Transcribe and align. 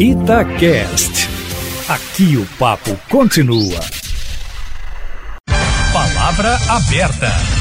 Itacast. 0.00 1.28
Aqui 1.86 2.34
o 2.38 2.46
papo 2.58 2.98
continua. 3.10 3.80
Palavra 5.92 6.56
aberta. 6.70 7.59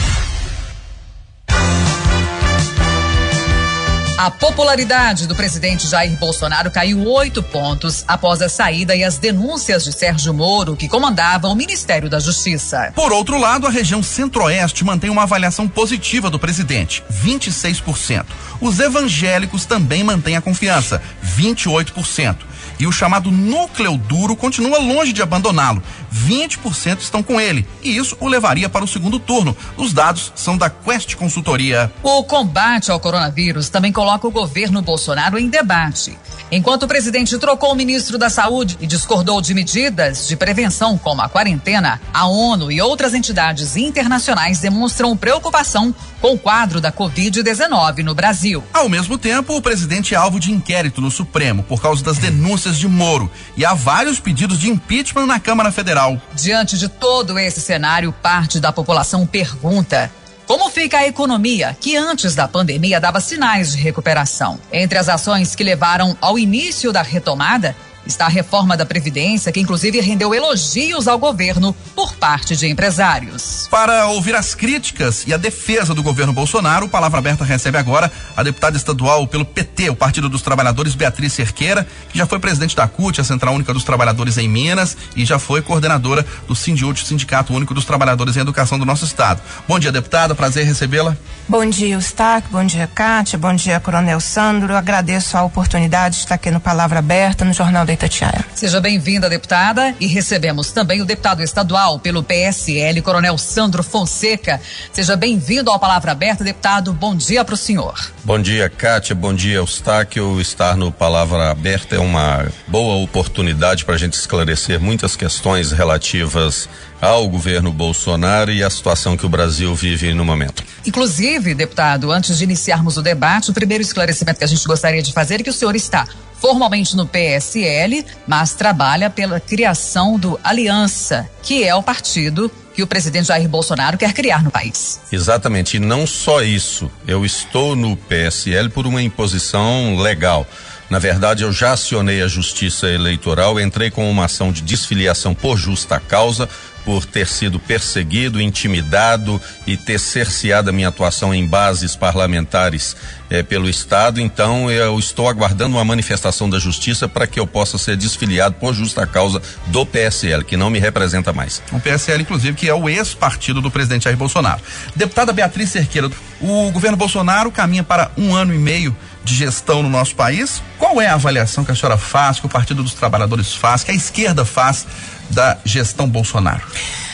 A 4.19 4.29
popularidade 4.29 5.27
do 5.27 5.33
presidente 5.33 5.87
Jair 5.87 6.11
Bolsonaro 6.17 6.69
caiu 6.69 7.01
oito 7.05 7.41
pontos 7.41 8.03
após 8.05 8.41
a 8.41 8.49
saída 8.49 8.93
e 8.93 9.01
as 9.01 9.17
denúncias 9.17 9.85
de 9.85 9.93
Sérgio 9.93 10.33
Moro, 10.33 10.75
que 10.75 10.89
comandava 10.89 11.47
o 11.47 11.55
Ministério 11.55 12.09
da 12.09 12.19
Justiça. 12.19 12.91
Por 12.93 13.13
outro 13.13 13.39
lado, 13.39 13.65
a 13.65 13.69
região 13.69 14.03
centro-oeste 14.03 14.83
mantém 14.83 15.09
uma 15.09 15.23
avaliação 15.23 15.69
positiva 15.69 16.29
do 16.29 16.37
presidente, 16.37 17.01
26%. 17.09 18.25
Os 18.59 18.81
evangélicos 18.81 19.63
também 19.63 20.03
mantêm 20.03 20.35
a 20.35 20.41
confiança, 20.41 21.01
28% 21.23 22.49
e 22.79 22.87
o 22.87 22.91
chamado 22.91 23.29
núcleo 23.29 23.97
duro 23.97 24.35
continua 24.35 24.79
longe 24.79 25.11
de 25.11 25.21
abandoná-lo. 25.21 25.83
20% 26.13 26.99
estão 26.99 27.21
com 27.21 27.39
ele 27.39 27.65
e 27.81 27.95
isso 27.97 28.17
o 28.19 28.27
levaria 28.27 28.69
para 28.69 28.83
o 28.83 28.87
segundo 28.87 29.19
turno. 29.19 29.55
Os 29.77 29.93
dados 29.93 30.31
são 30.35 30.57
da 30.57 30.69
Quest 30.69 31.15
Consultoria. 31.15 31.91
O 32.03 32.23
combate 32.23 32.91
ao 32.91 32.99
coronavírus 32.99 33.69
também 33.69 33.91
coloca 33.91 34.27
o 34.27 34.31
governo 34.31 34.81
Bolsonaro 34.81 35.37
em 35.37 35.49
debate. 35.49 36.17
Enquanto 36.51 36.83
o 36.83 36.87
presidente 36.87 37.37
trocou 37.37 37.71
o 37.73 37.75
ministro 37.75 38.17
da 38.17 38.29
Saúde 38.29 38.75
e 38.81 38.87
discordou 38.87 39.39
de 39.39 39.53
medidas 39.53 40.27
de 40.27 40.35
prevenção 40.35 40.97
como 40.97 41.21
a 41.21 41.29
quarentena, 41.29 42.01
a 42.11 42.25
ONU 42.27 42.71
e 42.71 42.81
outras 42.81 43.13
entidades 43.13 43.77
internacionais 43.77 44.59
demonstram 44.59 45.15
preocupação 45.15 45.93
com 46.19 46.33
o 46.33 46.39
quadro 46.39 46.81
da 46.81 46.91
Covid-19 46.91 48.03
no 48.03 48.15
Brasil. 48.15 48.63
Ao 48.73 48.89
mesmo 48.89 49.17
tempo, 49.17 49.55
o 49.55 49.61
presidente 49.61 50.15
é 50.15 50.17
alvo 50.17 50.39
de 50.39 50.51
inquérito 50.51 51.01
no 51.01 51.11
Supremo 51.11 51.63
por 51.63 51.81
causa 51.81 52.03
das 52.03 52.17
denúncias 52.17 52.77
de 52.77 52.87
Moro 52.87 53.31
e 53.55 53.63
há 53.63 53.73
vários 53.73 54.19
pedidos 54.19 54.59
de 54.59 54.69
impeachment 54.69 55.27
na 55.27 55.39
Câmara 55.39 55.71
Federal. 55.71 55.98
Diante 56.33 56.77
de 56.77 56.87
todo 56.87 57.37
esse 57.37 57.59
cenário, 57.59 58.13
parte 58.13 58.59
da 58.59 58.71
população 58.71 59.27
pergunta: 59.27 60.11
como 60.47 60.69
fica 60.69 60.97
a 60.97 61.07
economia, 61.07 61.77
que 61.79 61.95
antes 61.95 62.33
da 62.33 62.47
pandemia 62.47 62.99
dava 62.99 63.19
sinais 63.19 63.73
de 63.73 63.77
recuperação? 63.77 64.59
Entre 64.71 64.97
as 64.97 65.09
ações 65.09 65.53
que 65.53 65.63
levaram 65.63 66.17
ao 66.19 66.39
início 66.39 66.91
da 66.91 67.01
retomada 67.01 67.75
está 68.09 68.25
a 68.25 68.29
reforma 68.29 68.75
da 68.75 68.85
Previdência, 68.85 69.51
que 69.51 69.59
inclusive 69.59 70.01
rendeu 70.01 70.33
elogios 70.33 71.07
ao 71.07 71.17
governo 71.17 71.75
por 71.95 72.13
parte 72.15 72.55
de 72.55 72.67
empresários. 72.67 73.67
Para 73.69 74.07
ouvir 74.07 74.35
as 74.35 74.53
críticas 74.53 75.25
e 75.25 75.33
a 75.33 75.37
defesa 75.37 75.93
do 75.93 76.03
governo 76.03 76.33
Bolsonaro, 76.33 76.87
o 76.87 76.89
Palavra 76.89 77.19
Aberta 77.19 77.43
recebe 77.43 77.77
agora 77.77 78.11
a 78.35 78.43
deputada 78.43 78.75
estadual 78.75 79.27
pelo 79.27 79.45
PT, 79.45 79.91
o 79.91 79.95
Partido 79.95 80.27
dos 80.27 80.41
Trabalhadores, 80.41 80.95
Beatriz 80.95 81.33
Cerqueira, 81.33 81.87
que 82.09 82.17
já 82.17 82.25
foi 82.25 82.39
presidente 82.39 82.75
da 82.75 82.87
CUT, 82.87 83.21
a 83.21 83.23
Central 83.23 83.53
Única 83.53 83.73
dos 83.73 83.83
Trabalhadores 83.83 84.37
em 84.37 84.47
Minas, 84.47 84.97
e 85.15 85.25
já 85.25 85.39
foi 85.39 85.61
coordenadora 85.61 86.25
do 86.47 86.55
Sindiúte, 86.55 87.05
Sindicato 87.05 87.53
Único 87.53 87.73
dos 87.73 87.85
Trabalhadores 87.85 88.35
em 88.35 88.41
Educação 88.41 88.79
do 88.79 88.85
nosso 88.85 89.05
estado. 89.05 89.41
Bom 89.67 89.77
dia, 89.77 89.91
deputada, 89.91 90.33
prazer 90.33 90.65
recebê-la. 90.65 91.15
Bom 91.49 91.65
dia, 91.67 91.95
Eustáquio, 91.95 92.51
bom 92.51 92.63
dia, 92.63 92.85
Kátia, 92.85 93.35
bom 93.35 93.55
dia, 93.55 93.79
Coronel 93.79 94.19
Sandro. 94.19 94.73
Eu 94.73 94.77
agradeço 94.77 95.35
a 95.35 95.41
oportunidade 95.41 96.17
de 96.17 96.21
estar 96.21 96.35
aqui 96.35 96.51
no 96.51 96.59
Palavra 96.59 96.99
Aberta, 96.99 97.43
no 97.43 97.53
Jornal 97.53 97.87
da 97.87 97.91
Itatiaia. 97.91 98.45
Seja 98.53 98.79
bem-vinda, 98.79 99.27
deputada, 99.27 99.95
e 99.99 100.05
recebemos 100.05 100.71
também 100.71 101.01
o 101.01 101.05
deputado 101.05 101.41
estadual 101.41 101.97
pelo 101.97 102.21
PSL, 102.21 103.01
Coronel 103.01 103.35
Sandro 103.35 103.81
Fonseca. 103.81 104.61
Seja 104.93 105.15
bem-vindo 105.15 105.71
ao 105.71 105.79
Palavra 105.79 106.11
Aberta, 106.11 106.43
deputado. 106.43 106.93
Bom 106.93 107.15
dia 107.15 107.43
para 107.43 107.55
o 107.55 107.57
senhor. 107.57 107.95
Bom 108.23 108.39
dia, 108.39 108.69
Kátia. 108.69 109.15
Bom 109.15 109.33
dia, 109.33 109.55
Eustáquio. 109.55 110.39
Estar 110.39 110.77
no 110.77 110.91
Palavra 110.91 111.49
Aberta 111.49 111.95
é 111.95 111.99
uma 111.99 112.45
boa 112.67 113.03
oportunidade 113.03 113.85
para 113.85 113.95
a 113.95 113.97
gente 113.97 114.13
esclarecer 114.13 114.79
muitas 114.79 115.15
questões 115.15 115.71
relativas 115.71 116.69
ao 117.01 117.27
governo 117.27 117.71
Bolsonaro 117.71 118.51
e 118.51 118.63
à 118.63 118.69
situação 118.69 119.15
que 119.15 119.25
o 119.25 119.29
Brasil 119.29 119.73
vive 119.75 120.13
no 120.13 120.25
momento. 120.25 120.63
Inclusive, 120.85 121.53
deputado, 121.53 122.11
antes 122.11 122.37
de 122.37 122.43
iniciarmos 122.43 122.97
o 122.97 123.01
debate, 123.01 123.51
o 123.51 123.53
primeiro 123.53 123.81
esclarecimento 123.81 124.39
que 124.39 124.45
a 124.45 124.47
gente 124.47 124.65
gostaria 124.65 125.01
de 125.01 125.13
fazer 125.13 125.39
é 125.39 125.43
que 125.43 125.49
o 125.49 125.53
senhor 125.53 125.75
está 125.75 126.07
formalmente 126.39 126.95
no 126.95 127.05
PSL, 127.05 128.05
mas 128.25 128.53
trabalha 128.53 129.09
pela 129.09 129.39
criação 129.39 130.17
do 130.17 130.39
Aliança, 130.43 131.29
que 131.43 131.63
é 131.63 131.75
o 131.75 131.83
partido 131.83 132.49
que 132.73 132.81
o 132.81 132.87
presidente 132.87 133.27
Jair 133.27 133.49
Bolsonaro 133.49 133.97
quer 133.97 134.13
criar 134.13 134.41
no 134.41 134.49
país. 134.49 135.01
Exatamente, 135.11 135.75
e 135.75 135.79
não 135.81 136.07
só 136.07 136.41
isso. 136.41 136.89
Eu 137.05 137.25
estou 137.25 137.75
no 137.75 137.97
PSL 137.97 138.69
por 138.69 138.87
uma 138.87 139.01
imposição 139.01 139.97
legal. 139.97 140.47
Na 140.89 140.97
verdade, 140.97 141.43
eu 141.43 141.51
já 141.51 141.73
acionei 141.73 142.21
a 142.21 142.27
Justiça 142.27 142.87
Eleitoral, 142.87 143.59
entrei 143.59 143.91
com 143.91 144.09
uma 144.09 144.25
ação 144.25 144.51
de 144.51 144.61
desfiliação 144.61 145.35
por 145.35 145.57
justa 145.57 145.99
causa, 145.99 146.49
por 146.85 147.05
ter 147.05 147.27
sido 147.27 147.59
perseguido, 147.59 148.41
intimidado 148.41 149.41
e 149.67 149.77
ter 149.77 149.99
cerceado 149.99 150.69
a 150.69 150.73
minha 150.73 150.87
atuação 150.87 151.33
em 151.33 151.45
bases 151.45 151.95
parlamentares 151.95 152.95
eh, 153.29 153.43
pelo 153.43 153.69
Estado. 153.69 154.19
Então, 154.19 154.69
eu 154.71 154.97
estou 154.97 155.27
aguardando 155.27 155.75
uma 155.75 155.85
manifestação 155.85 156.49
da 156.49 156.59
Justiça 156.59 157.07
para 157.07 157.27
que 157.27 157.39
eu 157.39 157.45
possa 157.45 157.77
ser 157.77 157.95
desfiliado 157.95 158.55
por 158.55 158.73
justa 158.73 159.05
causa 159.05 159.41
do 159.67 159.85
PSL, 159.85 160.43
que 160.43 160.57
não 160.57 160.69
me 160.69 160.79
representa 160.79 161.31
mais. 161.31 161.61
O 161.71 161.79
PSL, 161.79 162.21
inclusive, 162.21 162.55
que 162.55 162.67
é 162.67 162.73
o 162.73 162.89
ex-partido 162.89 163.61
do 163.61 163.69
presidente 163.69 164.05
Jair 164.05 164.17
Bolsonaro. 164.17 164.61
Deputada 164.95 165.31
Beatriz 165.31 165.69
Cerqueira, 165.69 166.09
o 166.41 166.71
governo 166.71 166.97
Bolsonaro 166.97 167.51
caminha 167.51 167.83
para 167.83 168.11
um 168.17 168.35
ano 168.35 168.53
e 168.53 168.57
meio 168.57 168.95
de 169.23 169.35
gestão 169.35 169.83
no 169.83 169.89
nosso 169.89 170.15
país. 170.15 170.61
Qual 170.77 171.01
é 171.01 171.07
a 171.07 171.13
avaliação 171.13 171.63
que 171.63 171.71
a 171.71 171.75
senhora 171.75 171.97
faz, 171.97 172.39
que 172.39 172.45
o 172.45 172.49
Partido 172.49 172.83
dos 172.83 172.93
Trabalhadores 172.93 173.53
faz, 173.53 173.83
que 173.83 173.91
a 173.91 173.93
esquerda 173.93 174.45
faz 174.45 174.85
da 175.29 175.57
gestão 175.65 176.07
Bolsonaro? 176.07 176.63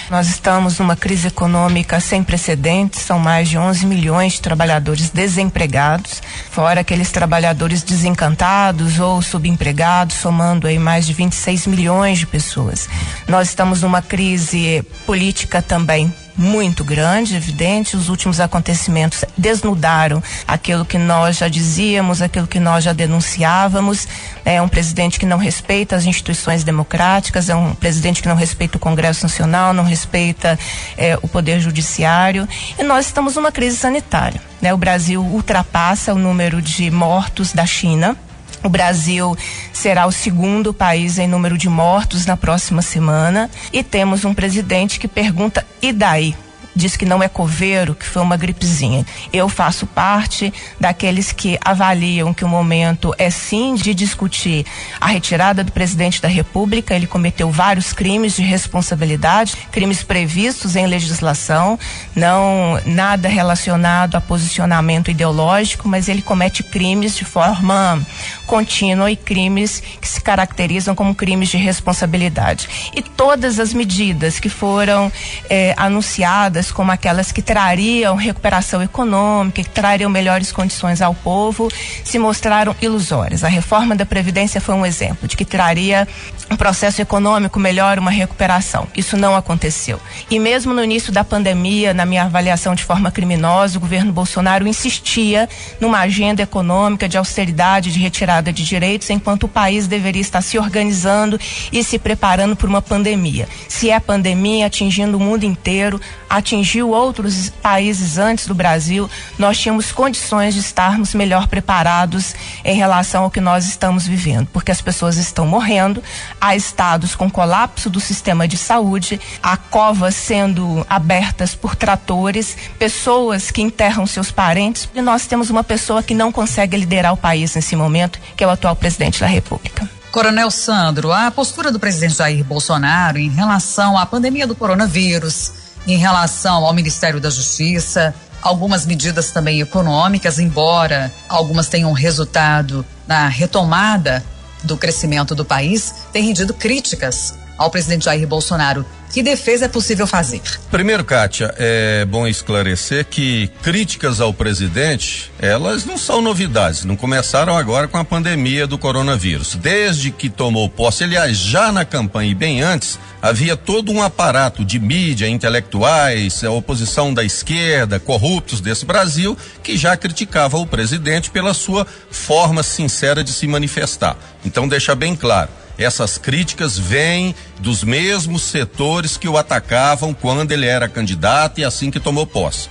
Nós 0.09 0.27
estamos 0.27 0.77
numa 0.77 0.95
crise 0.95 1.27
econômica 1.27 1.99
sem 1.99 2.23
precedentes, 2.23 3.01
são 3.01 3.17
mais 3.17 3.49
de 3.49 3.57
11 3.57 3.87
milhões 3.87 4.33
de 4.33 4.41
trabalhadores 4.41 5.09
desempregados, 5.09 6.21
fora 6.51 6.81
aqueles 6.81 7.11
trabalhadores 7.11 7.81
desencantados 7.81 8.99
ou 8.99 9.19
subempregados, 9.23 10.17
somando 10.17 10.67
aí 10.67 10.77
mais 10.77 11.07
de 11.07 11.13
26 11.13 11.65
milhões 11.65 12.19
de 12.19 12.27
pessoas. 12.27 12.87
Nós 13.27 13.49
estamos 13.49 13.81
numa 13.81 14.01
crise 14.01 14.85
política 15.07 15.59
também 15.59 16.13
muito 16.37 16.83
grande, 16.83 17.35
evidente. 17.35 17.95
Os 17.95 18.09
últimos 18.09 18.39
acontecimentos 18.39 19.23
desnudaram 19.37 20.21
aquilo 20.47 20.85
que 20.85 20.97
nós 20.97 21.37
já 21.37 21.47
dizíamos, 21.47 22.21
aquilo 22.21 22.47
que 22.47 22.59
nós 22.59 22.83
já 22.83 22.93
denunciávamos. 22.93 24.07
É 24.43 24.61
um 24.61 24.67
presidente 24.67 25.19
que 25.19 25.25
não 25.25 25.37
respeita 25.37 25.95
as 25.95 26.05
instituições 26.05 26.63
democráticas, 26.63 27.49
é 27.49 27.55
um 27.55 27.73
presidente 27.73 28.21
que 28.21 28.27
não 28.27 28.35
respeita 28.35 28.77
o 28.77 28.79
Congresso 28.79 29.23
Nacional, 29.23 29.73
não 29.73 29.83
respeita 29.83 30.59
é, 30.97 31.17
o 31.21 31.27
Poder 31.27 31.59
Judiciário. 31.59 32.47
E 32.77 32.83
nós 32.83 33.05
estamos 33.05 33.35
numa 33.35 33.51
crise 33.51 33.77
sanitária. 33.77 34.41
Né? 34.61 34.73
O 34.73 34.77
Brasil 34.77 35.21
ultrapassa 35.21 36.13
o 36.13 36.17
número 36.17 36.61
de 36.61 36.89
mortos 36.91 37.53
da 37.53 37.65
China. 37.65 38.17
O 38.65 38.69
Brasil 38.69 39.37
será 39.71 40.07
o 40.07 40.11
segundo 40.11 40.73
país 40.73 41.19
em 41.19 41.27
número 41.27 41.55
de 41.55 41.69
mortos 41.69 42.25
na 42.25 42.35
próxima 42.35 42.81
semana 42.81 43.47
e 43.71 43.83
temos 43.83 44.25
um 44.25 44.33
presidente 44.33 44.99
que 44.99 45.07
pergunta: 45.07 45.63
e 45.79 45.93
daí? 45.93 46.35
Diz 46.75 46.97
que 46.97 47.05
não 47.05 47.23
é 47.23 47.29
coveiro, 47.29 47.95
que 47.95 48.05
foi 48.05 48.21
uma 48.21 48.35
gripezinha. 48.35 49.05
Eu 49.31 49.47
faço 49.47 49.87
parte 49.87 50.53
daqueles 50.79 51.31
que 51.31 51.57
avaliam 51.63 52.33
que 52.33 52.43
o 52.43 52.49
momento 52.49 53.13
é 53.17 53.29
sim 53.29 53.75
de 53.75 53.93
discutir 53.93 54.65
a 54.99 55.07
retirada 55.07 55.63
do 55.63 55.71
presidente 55.71 56.21
da 56.21 56.27
República. 56.27 56.93
Ele 56.93 57.07
cometeu 57.07 57.49
vários 57.49 57.93
crimes 57.93 58.35
de 58.35 58.41
responsabilidade, 58.41 59.55
crimes 59.71 60.03
previstos 60.03 60.75
em 60.75 60.85
legislação, 60.85 61.79
não 62.15 62.79
nada 62.85 63.29
relacionado 63.29 64.15
a 64.15 64.21
posicionamento 64.21 65.09
ideológico, 65.09 65.87
mas 65.87 66.09
ele 66.09 66.21
comete 66.21 66.61
crimes 66.63 67.15
de 67.15 67.23
forma 67.23 68.01
contínua 68.45 69.09
e 69.09 69.15
crimes 69.15 69.81
que 70.01 70.07
se 70.07 70.21
caracterizam 70.21 70.93
como 70.95 71.15
crimes 71.15 71.49
de 71.49 71.57
responsabilidade. 71.57 72.91
E 72.93 73.01
todas 73.01 73.59
as 73.59 73.73
medidas 73.73 74.39
que 74.39 74.49
foram 74.49 75.11
eh, 75.49 75.73
anunciadas 75.77 76.64
como 76.71 76.91
aquelas 76.91 77.31
que 77.31 77.41
trariam 77.41 78.15
recuperação 78.15 78.81
econômica, 78.81 79.63
que 79.63 79.69
trariam 79.69 80.09
melhores 80.09 80.51
condições 80.51 81.01
ao 81.01 81.13
povo, 81.13 81.69
se 82.03 82.17
mostraram 82.17 82.75
ilusórias. 82.81 83.43
A 83.43 83.47
reforma 83.47 83.95
da 83.95 84.05
Previdência 84.05 84.59
foi 84.59 84.75
um 84.75 84.85
exemplo 84.85 85.27
de 85.27 85.35
que 85.35 85.45
traria 85.45 86.07
um 86.49 86.55
processo 86.55 87.01
econômico 87.01 87.59
melhor, 87.59 87.97
uma 87.97 88.11
recuperação. 88.11 88.87
Isso 88.95 89.17
não 89.17 89.35
aconteceu. 89.35 89.99
E 90.29 90.39
mesmo 90.39 90.73
no 90.73 90.83
início 90.83 91.11
da 91.11 91.23
pandemia, 91.23 91.93
na 91.93 92.05
minha 92.05 92.23
avaliação 92.23 92.75
de 92.75 92.83
forma 92.83 93.11
criminosa, 93.11 93.77
o 93.77 93.81
governo 93.81 94.11
Bolsonaro 94.11 94.67
insistia 94.67 95.49
numa 95.79 95.99
agenda 95.99 96.41
econômica 96.41 97.09
de 97.09 97.17
austeridade, 97.17 97.91
de 97.91 97.99
retirada 97.99 98.53
de 98.53 98.63
direitos, 98.63 99.09
enquanto 99.09 99.43
o 99.43 99.49
país 99.49 99.87
deveria 99.87 100.21
estar 100.21 100.41
se 100.41 100.57
organizando 100.57 101.39
e 101.71 101.83
se 101.83 101.97
preparando 101.97 102.55
para 102.55 102.67
uma 102.67 102.81
pandemia. 102.81 103.47
Se 103.67 103.89
é 103.89 103.99
pandemia 103.99 104.67
atingindo 104.67 105.17
o 105.17 105.19
mundo 105.19 105.43
inteiro, 105.43 105.99
atingindo 106.29 106.54
atingiu 106.55 106.91
outros 106.91 107.49
países 107.61 108.17
antes 108.17 108.47
do 108.47 108.55
Brasil, 108.55 109.09
nós 109.37 109.57
tínhamos 109.59 109.91
condições 109.91 110.53
de 110.53 110.61
estarmos 110.61 111.13
melhor 111.13 111.47
preparados 111.47 112.33
em 112.63 112.77
relação 112.77 113.23
ao 113.23 113.31
que 113.31 113.41
nós 113.41 113.67
estamos 113.67 114.07
vivendo, 114.07 114.47
porque 114.53 114.71
as 114.71 114.81
pessoas 114.81 115.17
estão 115.17 115.45
morrendo, 115.45 116.01
há 116.39 116.55
estados 116.55 117.13
com 117.13 117.29
colapso 117.29 117.89
do 117.89 117.99
sistema 117.99 118.47
de 118.47 118.57
saúde, 118.57 119.19
há 119.43 119.57
covas 119.57 120.15
sendo 120.15 120.85
abertas 120.89 121.53
por 121.53 121.75
tratores, 121.75 122.55
pessoas 122.79 123.51
que 123.51 123.61
enterram 123.61 124.07
seus 124.07 124.31
parentes, 124.31 124.87
e 124.95 125.01
nós 125.01 125.27
temos 125.27 125.49
uma 125.49 125.63
pessoa 125.63 126.01
que 126.01 126.13
não 126.13 126.31
consegue 126.31 126.77
liderar 126.77 127.13
o 127.13 127.17
país 127.17 127.53
nesse 127.53 127.75
momento, 127.75 128.17
que 128.37 128.43
é 128.45 128.47
o 128.47 128.49
atual 128.49 128.77
presidente 128.77 129.19
da 129.19 129.27
República. 129.27 129.89
Coronel 130.09 130.49
Sandro, 130.49 131.11
a 131.11 131.29
postura 131.29 131.69
do 131.69 131.79
presidente 131.79 132.15
Jair 132.15 132.45
Bolsonaro 132.45 133.17
em 133.17 133.29
relação 133.29 133.97
à 133.97 134.05
pandemia 134.05 134.47
do 134.47 134.55
coronavírus, 134.55 135.64
em 135.87 135.97
relação 135.97 136.65
ao 136.65 136.73
Ministério 136.73 137.19
da 137.19 137.29
Justiça, 137.29 138.13
algumas 138.41 138.85
medidas 138.85 139.31
também 139.31 139.59
econômicas, 139.61 140.39
embora 140.39 141.11
algumas 141.27 141.67
tenham 141.67 141.91
resultado 141.91 142.85
na 143.07 143.27
retomada 143.27 144.23
do 144.63 144.77
crescimento 144.77 145.35
do 145.35 145.45
país, 145.45 145.93
tem 146.11 146.23
rendido 146.23 146.53
críticas 146.53 147.33
ao 147.57 147.69
presidente 147.69 148.05
Jair 148.05 148.27
Bolsonaro. 148.27 148.85
Que 149.11 149.23
defesa 149.23 149.65
é 149.65 149.67
possível 149.69 150.05
fazer? 150.05 150.41
Primeiro, 150.69 151.01
Kátia, 151.05 151.53
é 151.57 152.03
bom 152.03 152.27
esclarecer 152.27 153.05
que 153.05 153.49
críticas 153.63 154.19
ao 154.19 154.33
presidente, 154.33 155.31
elas 155.39 155.85
não 155.85 155.97
são 155.97 156.21
novidades, 156.21 156.83
não 156.83 156.97
começaram 156.97 157.55
agora 157.55 157.87
com 157.87 157.97
a 157.97 158.03
pandemia 158.03 158.67
do 158.67 158.77
coronavírus. 158.77 159.55
Desde 159.55 160.11
que 160.11 160.29
tomou 160.29 160.67
posse, 160.67 161.05
aliás, 161.05 161.37
já 161.37 161.71
na 161.71 161.85
campanha 161.85 162.31
e 162.31 162.35
bem 162.35 162.61
antes, 162.61 162.99
havia 163.21 163.55
todo 163.55 163.89
um 163.89 164.03
aparato 164.03 164.65
de 164.65 164.79
mídia, 164.79 165.29
intelectuais, 165.29 166.43
a 166.43 166.51
oposição 166.51 167.13
da 167.13 167.23
esquerda, 167.23 168.01
corruptos 168.01 168.59
desse 168.59 168.85
Brasil, 168.85 169.37
que 169.63 169.77
já 169.77 169.95
criticava 169.95 170.57
o 170.57 170.67
presidente 170.67 171.29
pela 171.29 171.53
sua 171.53 171.87
forma 172.11 172.61
sincera 172.63 173.23
de 173.23 173.31
se 173.31 173.47
manifestar. 173.47 174.17
Então, 174.43 174.67
deixa 174.67 174.93
bem 174.93 175.15
claro 175.15 175.49
essas 175.77 176.17
críticas 176.17 176.77
vêm 176.77 177.35
dos 177.59 177.83
mesmos 177.83 178.43
setores 178.43 179.17
que 179.17 179.27
o 179.27 179.37
atacavam 179.37 180.13
quando 180.13 180.51
ele 180.51 180.65
era 180.65 180.87
candidato 180.87 181.59
e 181.59 181.63
assim 181.63 181.91
que 181.91 181.99
tomou 181.99 182.25
posse. 182.25 182.69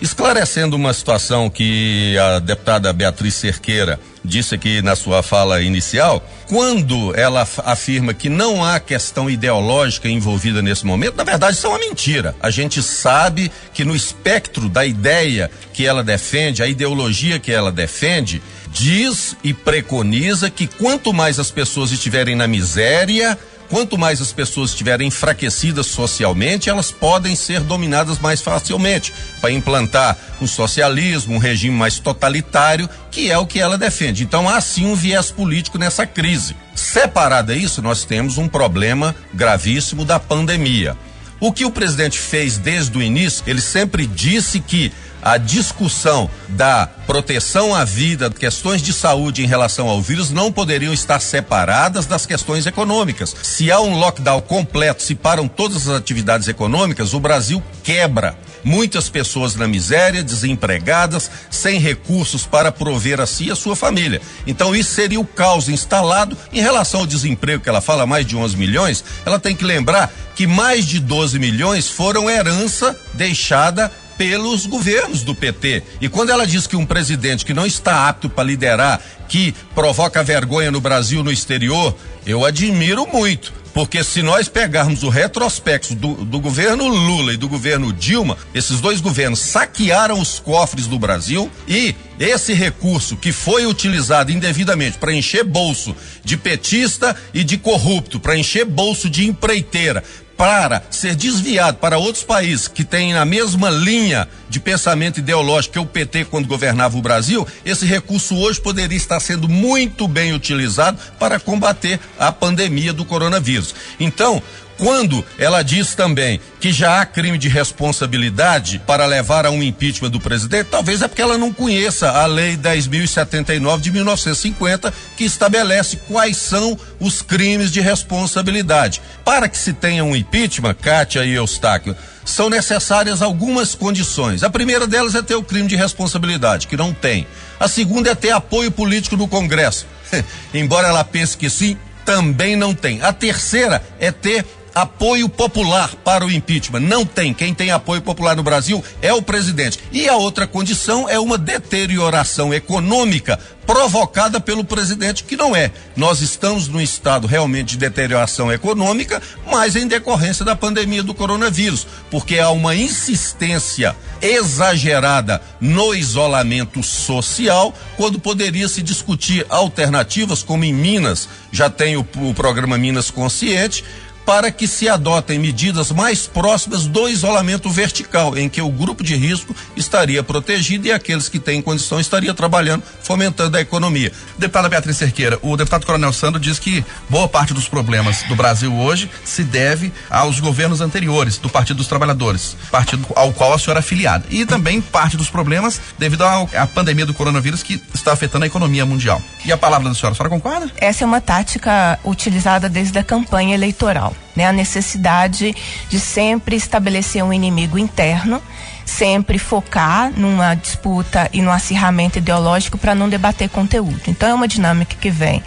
Esclarecendo 0.00 0.76
uma 0.76 0.92
situação 0.92 1.48
que 1.48 2.16
a 2.18 2.38
deputada 2.38 2.92
Beatriz 2.92 3.34
Cerqueira 3.34 3.98
disse 4.22 4.54
aqui 4.54 4.82
na 4.82 4.94
sua 4.94 5.22
fala 5.22 5.62
inicial, 5.62 6.22
quando 6.46 7.16
ela 7.16 7.48
afirma 7.64 8.12
que 8.12 8.28
não 8.28 8.62
há 8.62 8.78
questão 8.78 9.30
ideológica 9.30 10.08
envolvida 10.08 10.60
nesse 10.60 10.84
momento, 10.84 11.16
na 11.16 11.24
verdade 11.24 11.56
isso 11.56 11.66
é 11.66 11.70
uma 11.70 11.78
mentira. 11.78 12.34
A 12.40 12.50
gente 12.50 12.82
sabe 12.82 13.50
que 13.72 13.84
no 13.84 13.96
espectro 13.96 14.68
da 14.68 14.84
ideia 14.84 15.50
que 15.72 15.86
ela 15.86 16.04
defende, 16.04 16.62
a 16.62 16.66
ideologia 16.66 17.38
que 17.38 17.50
ela 17.50 17.72
defende, 17.72 18.42
diz 18.76 19.34
e 19.42 19.54
preconiza 19.54 20.50
que 20.50 20.66
quanto 20.66 21.12
mais 21.12 21.38
as 21.38 21.50
pessoas 21.50 21.90
estiverem 21.92 22.36
na 22.36 22.46
miséria, 22.46 23.38
quanto 23.70 23.96
mais 23.96 24.20
as 24.20 24.32
pessoas 24.32 24.70
estiverem 24.70 25.08
enfraquecidas 25.08 25.86
socialmente, 25.86 26.68
elas 26.68 26.90
podem 26.90 27.34
ser 27.34 27.60
dominadas 27.60 28.18
mais 28.18 28.42
facilmente 28.42 29.14
para 29.40 29.50
implantar 29.50 30.16
um 30.42 30.46
socialismo, 30.46 31.34
um 31.34 31.38
regime 31.38 31.74
mais 31.74 31.98
totalitário, 31.98 32.88
que 33.10 33.30
é 33.30 33.38
o 33.38 33.46
que 33.46 33.58
ela 33.58 33.78
defende. 33.78 34.22
Então 34.22 34.46
há 34.46 34.60
sim 34.60 34.84
um 34.84 34.94
viés 34.94 35.30
político 35.30 35.78
nessa 35.78 36.06
crise. 36.06 36.54
Separada 36.74 37.54
isso, 37.54 37.80
nós 37.80 38.04
temos 38.04 38.36
um 38.36 38.46
problema 38.46 39.16
gravíssimo 39.32 40.04
da 40.04 40.20
pandemia. 40.20 40.96
O 41.40 41.52
que 41.52 41.64
o 41.64 41.70
presidente 41.70 42.18
fez 42.18 42.56
desde 42.56 42.96
o 42.96 43.02
início, 43.02 43.44
ele 43.46 43.60
sempre 43.60 44.06
disse 44.06 44.58
que 44.60 44.92
a 45.26 45.38
discussão 45.38 46.30
da 46.50 46.86
proteção 47.04 47.74
à 47.74 47.84
vida, 47.84 48.30
questões 48.30 48.80
de 48.80 48.92
saúde 48.92 49.42
em 49.42 49.46
relação 49.46 49.88
ao 49.88 50.00
vírus 50.00 50.30
não 50.30 50.52
poderiam 50.52 50.94
estar 50.94 51.18
separadas 51.18 52.06
das 52.06 52.24
questões 52.24 52.64
econômicas. 52.64 53.34
Se 53.42 53.72
há 53.72 53.80
um 53.80 53.98
lockdown 53.98 54.40
completo, 54.40 55.02
se 55.02 55.16
param 55.16 55.48
todas 55.48 55.88
as 55.88 55.96
atividades 55.96 56.46
econômicas, 56.46 57.12
o 57.12 57.18
Brasil 57.18 57.60
quebra. 57.82 58.38
Muitas 58.62 59.08
pessoas 59.08 59.56
na 59.56 59.66
miséria, 59.66 60.22
desempregadas, 60.22 61.28
sem 61.50 61.80
recursos 61.80 62.46
para 62.46 62.70
prover 62.70 63.20
a 63.20 63.26
si 63.26 63.46
e 63.46 63.50
a 63.50 63.56
sua 63.56 63.74
família. 63.74 64.20
Então 64.46 64.76
isso 64.76 64.94
seria 64.94 65.18
o 65.18 65.26
caos 65.26 65.68
instalado 65.68 66.38
em 66.52 66.60
relação 66.60 67.00
ao 67.00 67.06
desemprego 67.06 67.64
que 67.64 67.68
ela 67.68 67.80
fala 67.80 68.06
mais 68.06 68.24
de 68.24 68.36
11 68.36 68.56
milhões. 68.56 69.04
Ela 69.24 69.40
tem 69.40 69.56
que 69.56 69.64
lembrar 69.64 70.12
que 70.36 70.46
mais 70.46 70.86
de 70.86 71.00
12 71.00 71.36
milhões 71.40 71.88
foram 71.88 72.30
herança 72.30 72.96
deixada 73.14 73.90
pelos 74.16 74.66
governos 74.66 75.22
do 75.22 75.34
PT. 75.34 75.82
E 76.00 76.08
quando 76.08 76.30
ela 76.30 76.46
diz 76.46 76.66
que 76.66 76.76
um 76.76 76.86
presidente 76.86 77.44
que 77.44 77.54
não 77.54 77.66
está 77.66 78.08
apto 78.08 78.28
para 78.28 78.44
liderar, 78.44 79.00
que 79.28 79.54
provoca 79.74 80.22
vergonha 80.22 80.70
no 80.70 80.80
Brasil, 80.80 81.22
no 81.22 81.32
exterior, 81.32 81.96
eu 82.26 82.44
admiro 82.44 83.06
muito. 83.06 83.52
Porque 83.76 84.02
se 84.02 84.22
nós 84.22 84.48
pegarmos 84.48 85.02
o 85.02 85.10
retrospecto 85.10 85.94
do, 85.94 86.24
do, 86.24 86.40
governo 86.40 86.88
Lula 86.88 87.34
e 87.34 87.36
do 87.36 87.46
governo 87.46 87.92
Dilma, 87.92 88.38
esses 88.54 88.80
dois 88.80 89.02
governos 89.02 89.38
saquearam 89.38 90.18
os 90.18 90.38
cofres 90.38 90.86
do 90.86 90.98
Brasil 90.98 91.50
e 91.68 91.94
esse 92.18 92.54
recurso 92.54 93.18
que 93.18 93.32
foi 93.32 93.66
utilizado 93.66 94.32
indevidamente 94.32 94.96
para 94.96 95.12
encher 95.12 95.44
bolso 95.44 95.94
de 96.24 96.38
petista 96.38 97.14
e 97.34 97.44
de 97.44 97.58
corrupto, 97.58 98.18
para 98.18 98.38
encher 98.38 98.64
bolso 98.64 99.10
de 99.10 99.26
empreiteira, 99.26 100.02
para 100.36 100.82
ser 100.90 101.14
desviado 101.14 101.78
para 101.78 101.98
outros 101.98 102.22
países 102.22 102.68
que 102.68 102.84
têm 102.84 103.14
a 103.14 103.24
mesma 103.24 103.70
linha 103.70 104.28
de 104.48 104.60
pensamento 104.60 105.18
ideológico 105.18 105.74
que 105.74 105.78
o 105.78 105.86
PT 105.86 106.26
quando 106.26 106.46
governava 106.46 106.96
o 106.98 107.02
Brasil, 107.02 107.46
esse 107.64 107.86
recurso 107.86 108.36
hoje 108.36 108.60
poderia 108.60 108.96
estar 108.96 109.18
sendo 109.20 109.48
muito 109.48 110.06
bem 110.06 110.34
utilizado 110.34 110.98
para 111.18 111.40
combater 111.40 111.98
a 112.18 112.30
pandemia 112.30 112.92
do 112.92 113.04
coronavírus. 113.04 113.74
Então, 113.98 114.42
quando 114.78 115.24
ela 115.38 115.62
diz 115.62 115.94
também 115.94 116.40
que 116.66 116.72
já 116.72 117.00
há 117.00 117.06
crime 117.06 117.38
de 117.38 117.48
responsabilidade 117.48 118.82
para 118.84 119.06
levar 119.06 119.46
a 119.46 119.52
um 119.52 119.62
impeachment 119.62 120.10
do 120.10 120.18
presidente, 120.18 120.66
talvez 120.68 121.00
é 121.00 121.06
porque 121.06 121.22
ela 121.22 121.38
não 121.38 121.52
conheça 121.52 122.10
a 122.10 122.26
lei 122.26 122.56
10.079 122.56 123.78
de 123.78 123.92
1950, 123.92 124.92
que 125.16 125.22
estabelece 125.22 125.96
quais 126.08 126.36
são 126.36 126.76
os 126.98 127.22
crimes 127.22 127.70
de 127.70 127.80
responsabilidade. 127.80 129.00
Para 129.24 129.48
que 129.48 129.56
se 129.56 129.72
tenha 129.72 130.02
um 130.04 130.16
impeachment, 130.16 130.74
Kátia 130.74 131.24
e 131.24 131.34
Eustáquio, 131.34 131.94
são 132.24 132.50
necessárias 132.50 133.22
algumas 133.22 133.76
condições. 133.76 134.42
A 134.42 134.50
primeira 134.50 134.88
delas 134.88 135.14
é 135.14 135.22
ter 135.22 135.36
o 135.36 135.44
crime 135.44 135.68
de 135.68 135.76
responsabilidade, 135.76 136.66
que 136.66 136.76
não 136.76 136.92
tem. 136.92 137.28
A 137.60 137.68
segunda 137.68 138.10
é 138.10 138.14
ter 138.16 138.32
apoio 138.32 138.72
político 138.72 139.16
no 139.16 139.28
Congresso. 139.28 139.86
Embora 140.52 140.88
ela 140.88 141.04
pense 141.04 141.36
que 141.36 141.48
sim, 141.48 141.76
também 142.06 142.56
não 142.56 142.72
tem. 142.72 143.02
A 143.02 143.12
terceira 143.12 143.82
é 143.98 144.10
ter 144.10 144.46
apoio 144.76 145.26
popular 145.26 145.94
para 146.04 146.26
o 146.26 146.30
impeachment. 146.30 146.80
Não 146.80 147.06
tem. 147.06 147.32
Quem 147.32 147.54
tem 147.54 147.70
apoio 147.70 148.02
popular 148.02 148.36
no 148.36 148.42
Brasil 148.42 148.84
é 149.00 149.10
o 149.10 149.22
presidente. 149.22 149.78
E 149.90 150.06
a 150.06 150.16
outra 150.16 150.46
condição 150.46 151.08
é 151.08 151.18
uma 151.18 151.38
deterioração 151.38 152.52
econômica 152.52 153.38
provocada 153.66 154.38
pelo 154.38 154.62
presidente, 154.62 155.24
que 155.24 155.34
não 155.34 155.56
é. 155.56 155.72
Nós 155.96 156.20
estamos 156.20 156.68
num 156.68 156.80
estado 156.80 157.26
realmente 157.26 157.70
de 157.70 157.78
deterioração 157.78 158.52
econômica, 158.52 159.20
mas 159.50 159.74
em 159.74 159.88
decorrência 159.88 160.44
da 160.44 160.54
pandemia 160.54 161.02
do 161.02 161.14
coronavírus, 161.14 161.86
porque 162.10 162.38
há 162.38 162.50
uma 162.50 162.76
insistência 162.76 163.96
exagerada 164.22 165.42
no 165.58 165.94
isolamento 165.94 166.82
social, 166.82 167.74
quando 167.96 168.20
poderia 168.20 168.68
se 168.68 168.82
discutir 168.82 169.44
alternativas, 169.48 170.42
como 170.42 170.64
em 170.64 170.72
Minas, 170.72 171.28
já 171.50 171.68
tem 171.68 171.96
o, 171.96 172.06
o 172.16 172.34
programa 172.34 172.78
Minas 172.78 173.10
Consciente, 173.10 173.82
para 174.26 174.50
que 174.50 174.66
se 174.66 174.88
adotem 174.88 175.38
medidas 175.38 175.92
mais 175.92 176.26
próximas 176.26 176.84
do 176.86 177.08
isolamento 177.08 177.70
vertical, 177.70 178.36
em 178.36 178.48
que 178.48 178.60
o 178.60 178.68
grupo 178.68 179.04
de 179.04 179.14
risco 179.14 179.54
estaria 179.76 180.20
protegido 180.22 180.88
e 180.88 180.92
aqueles 180.92 181.28
que 181.28 181.38
têm 181.38 181.62
condição 181.62 182.00
estaria 182.00 182.34
trabalhando, 182.34 182.82
fomentando 183.02 183.56
a 183.56 183.60
economia. 183.60 184.12
Deputada 184.36 184.68
Beatriz 184.68 184.96
Cerqueira, 184.96 185.38
o 185.42 185.56
deputado 185.56 185.86
Coronel 185.86 186.12
Sandro 186.12 186.40
diz 186.40 186.58
que 186.58 186.84
boa 187.08 187.28
parte 187.28 187.54
dos 187.54 187.68
problemas 187.68 188.24
do 188.24 188.34
Brasil 188.34 188.74
hoje 188.74 189.08
se 189.24 189.44
deve 189.44 189.92
aos 190.10 190.40
governos 190.40 190.80
anteriores 190.80 191.38
do 191.38 191.48
Partido 191.48 191.76
dos 191.76 191.86
Trabalhadores, 191.86 192.56
partido 192.70 193.06
ao 193.14 193.32
qual 193.32 193.52
a 193.52 193.58
senhora 193.58 193.78
é 193.78 193.80
afiliada. 193.80 194.24
E 194.28 194.44
também 194.44 194.80
parte 194.80 195.16
dos 195.16 195.30
problemas 195.30 195.80
devido 195.96 196.24
à 196.24 196.66
pandemia 196.66 197.06
do 197.06 197.14
coronavírus 197.14 197.62
que 197.62 197.80
está 197.94 198.12
afetando 198.12 198.44
a 198.44 198.48
economia 198.48 198.84
mundial. 198.84 199.22
E 199.44 199.52
a 199.52 199.56
palavra 199.56 199.88
da 199.88 199.94
senhora, 199.94 200.14
a 200.14 200.16
senhora 200.16 200.30
concorda? 200.30 200.70
Essa 200.78 201.04
é 201.04 201.06
uma 201.06 201.20
tática 201.20 201.98
utilizada 202.04 202.68
desde 202.68 202.98
a 202.98 203.04
campanha 203.04 203.54
eleitoral 203.54 204.15
né? 204.34 204.46
A 204.46 204.52
necessidade 204.52 205.54
de 205.88 205.98
sempre 205.98 206.56
estabelecer 206.56 207.24
um 207.24 207.32
inimigo 207.32 207.78
interno, 207.78 208.42
sempre 208.84 209.38
focar 209.38 210.12
numa 210.16 210.54
disputa 210.54 211.28
e 211.32 211.42
no 211.42 211.50
acirramento 211.50 212.18
ideológico 212.18 212.78
para 212.78 212.94
não 212.94 213.08
debater 213.08 213.48
conteúdo. 213.48 214.02
Então 214.06 214.28
é 214.28 214.34
uma 214.34 214.46
dinâmica 214.46 214.96
que 215.00 215.10
vem 215.10 215.42